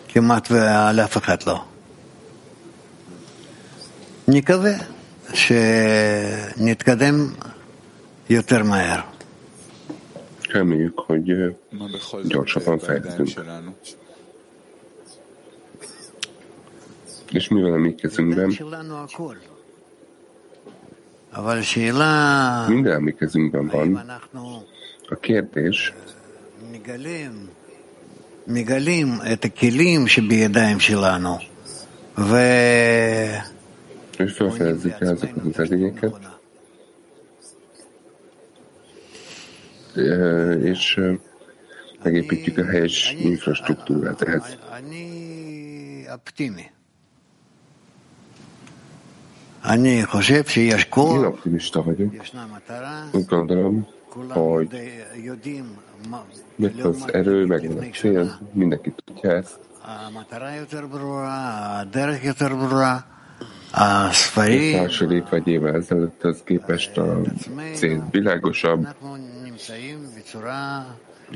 [0.07, 1.63] כמעט ולאף אחד לא.
[4.27, 4.73] נקווה
[5.33, 7.33] שנתקדם
[8.29, 9.01] יותר מהר.
[10.49, 11.55] Reméljük, hogy
[12.27, 13.29] gyorsabban fejlődünk.
[17.31, 18.51] És mivel a mi kezünkben,
[22.67, 24.01] Minden emlékezünkben van.
[25.09, 25.93] A kérdés,
[28.47, 31.37] מגלים את הכלים שבידיים שלנו
[32.17, 32.37] ו...
[34.19, 36.15] és felfedezzük el azokat az edényeket,
[40.63, 40.99] és
[42.03, 44.57] megépítjük a helyes infrastruktúrát ehhez.
[51.17, 52.13] Én optimista vagyok.
[53.11, 53.87] Úgy gondolom,
[54.27, 54.67] hogy
[56.56, 59.58] meg az erő, meg a cél, mindenki tudja ezt.
[63.72, 64.12] A
[64.80, 67.20] második vagy évvel ezelőtthez képest a
[67.74, 68.86] cél világosabb,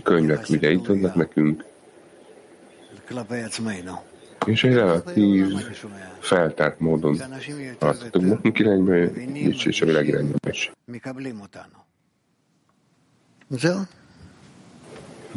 [0.02, 1.64] könyvek ugye itt vannak nekünk,
[4.46, 5.46] és egy relatív
[6.18, 7.18] feltárt módon
[7.80, 8.94] haladhatunk magunk irányba,
[9.64, 10.72] és a világ irányba is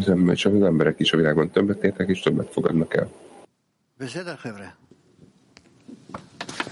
[0.00, 3.08] Az, ember, és az emberek is a világban többet értek, és többet fogadnak el.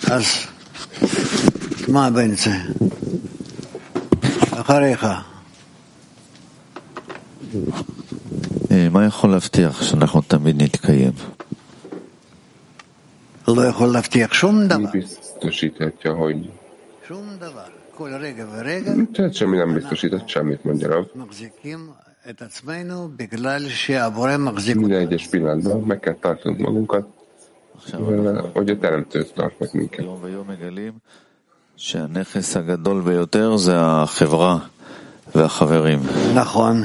[0.07, 0.27] אז
[1.89, 2.51] מה באמצע?
[4.51, 5.07] אחריך.
[8.91, 11.13] מה יכול להבטיח שאנחנו תמיד נתקיים?
[13.49, 14.91] לא יכול להבטיח שום דבר.
[14.93, 16.51] biztosíthatja, hogy
[19.13, 21.11] tehát semmi nem biztosított semmit magyarul.
[24.65, 27.07] Minden egyes pillanatban meg kell tartanunk magunkat,
[28.53, 30.07] hogy a teremtő tart meg minket.
[31.77, 34.59] שהנכס הגדול ביותר זה החברה
[35.35, 36.01] והחברים.
[36.35, 36.85] נכון.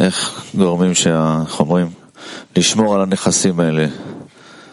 [0.00, 1.86] איך גורמים, איך אומרים,
[2.56, 3.86] לשמור על הנכסים האלה?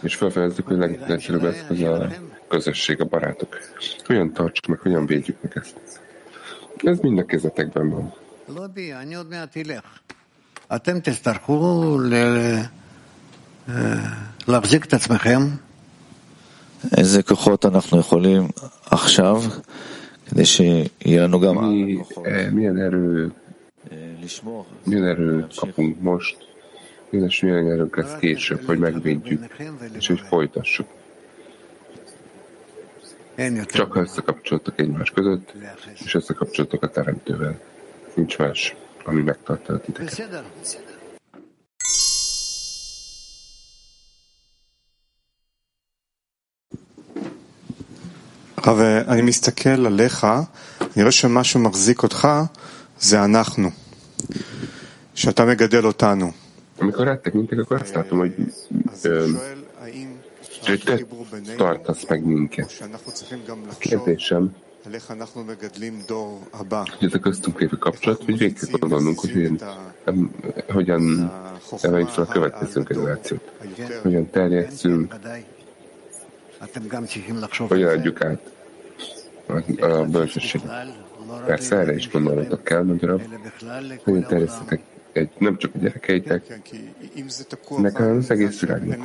[0.03, 2.07] És felfedezzük, hogy legegyszerűbb eszköz a
[2.47, 3.57] közösség, a barátok.
[4.05, 5.75] Hogyan tartsuk meg, hogyan védjük meg ezt?
[6.77, 8.13] Ez mind a kezetekben van.
[10.74, 11.98] אתם תצטרכו
[14.48, 15.40] להחזיק את עצמכם.
[16.96, 18.48] איזה כוחות אנחנו יכולים
[18.86, 19.42] עכשיו,
[20.26, 21.56] כדי שיהיה לנו גם
[22.52, 23.32] milyen erő,
[24.84, 26.36] milyen erő kapunk most,
[27.10, 29.56] és milyen erőnk lesz később, hogy megvédjük,
[29.92, 30.86] és hogy folytassuk.
[33.66, 35.52] Csak ha összekapcsoltak egymás között,
[36.04, 37.60] és összekapcsoltak a Teremtővel.
[38.18, 38.74] Nincs más,
[39.04, 40.28] ami megtartja titeket.
[48.54, 50.26] הרב, אני מסתכל עליך,
[50.80, 52.28] אני רואה שמשהו מחזיק אותך,
[53.00, 53.70] זה אנחנו.
[55.14, 56.32] שאתה מגדל אותנו.
[56.80, 58.34] Amikor ettek minket, akkor azt látom, hogy,
[60.66, 61.00] hogy te
[61.56, 62.88] tartasz meg minket.
[63.78, 64.54] Kérdésem,
[67.00, 69.60] Ez a köztünk lévő kapcsolat, hogy végig kell gondolnunk, hogy hogyan,
[70.68, 71.32] hogyan
[71.80, 73.52] emeljük fel a következő generációt,
[74.02, 75.14] hogyan terjesztünk,
[77.68, 78.52] hogyan adjuk át
[79.46, 80.96] a, a bölcsességet.
[81.46, 83.22] Persze erre is gondolnatok kell, magyarab,
[84.04, 84.80] hogyan terjesztetek
[85.12, 86.60] egy, nem csak a gyerekeitek,
[87.76, 88.98] nekem az egész világnak.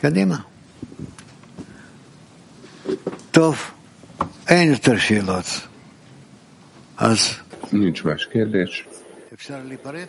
[0.00, 0.44] Kadéma.
[3.30, 3.56] טוב,
[4.48, 5.44] אין יותר שאלות.
[6.96, 7.18] אז...
[7.72, 8.84] Nincs más kérdés.
[9.34, 10.08] אפשר להיפרד?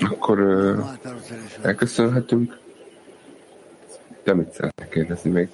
[0.00, 0.84] Akkor uh,
[1.62, 2.58] elköszönhetünk.
[4.24, 5.48] Te mit szeretnél kérdezni még?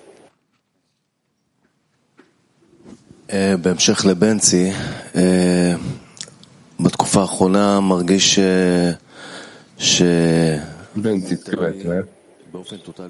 [3.63, 4.73] בהמשך לבנצי,
[6.81, 8.39] בתקופה האחרונה מרגיש
[9.79, 10.03] ש...
[11.03, 12.16] Bencit követve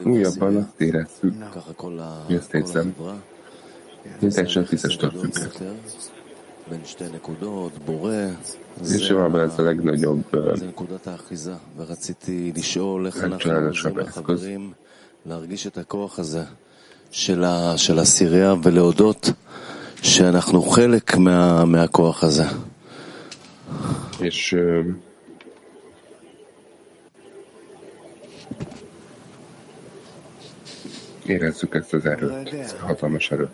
[0.04, 1.34] újabban azt érezzük,
[2.26, 2.94] hogy azt érzem,
[4.20, 5.38] hogy teljesen tisztes tartjuk
[8.94, 10.26] és valóban ez a legnagyobb
[12.98, 14.48] legcsaládosabb eszköz.
[15.26, 16.44] להרגיש את הכוח הזה
[17.12, 19.32] של, ה, של הסירייה ולהודות
[20.02, 22.46] שאנחנו חלק מה, מהכוח הזה.
[24.20, 24.56] És
[31.29, 33.51] érezzük ezt az erőt, ezt a hatalmas erőt.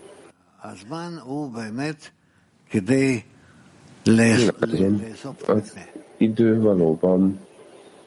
[5.46, 5.76] Az
[6.16, 7.40] idő valóban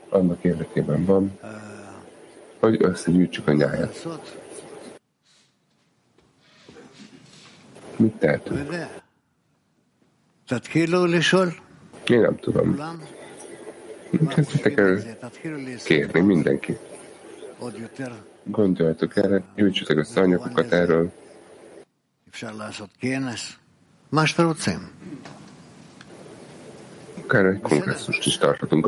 [0.09, 1.39] annak érdekében van,
[2.59, 4.07] hogy összegyűjtsük a nyáját.
[7.95, 8.75] Mit tehetünk?
[12.07, 12.79] Én nem tudom.
[14.27, 15.17] Kezdjetek el
[15.83, 16.77] kérni mindenki.
[18.45, 21.11] Gondoljatok erre, gyűjtsetek össze anyagokat erről.
[27.23, 28.83] Akár egy kongresszust is tarthatunk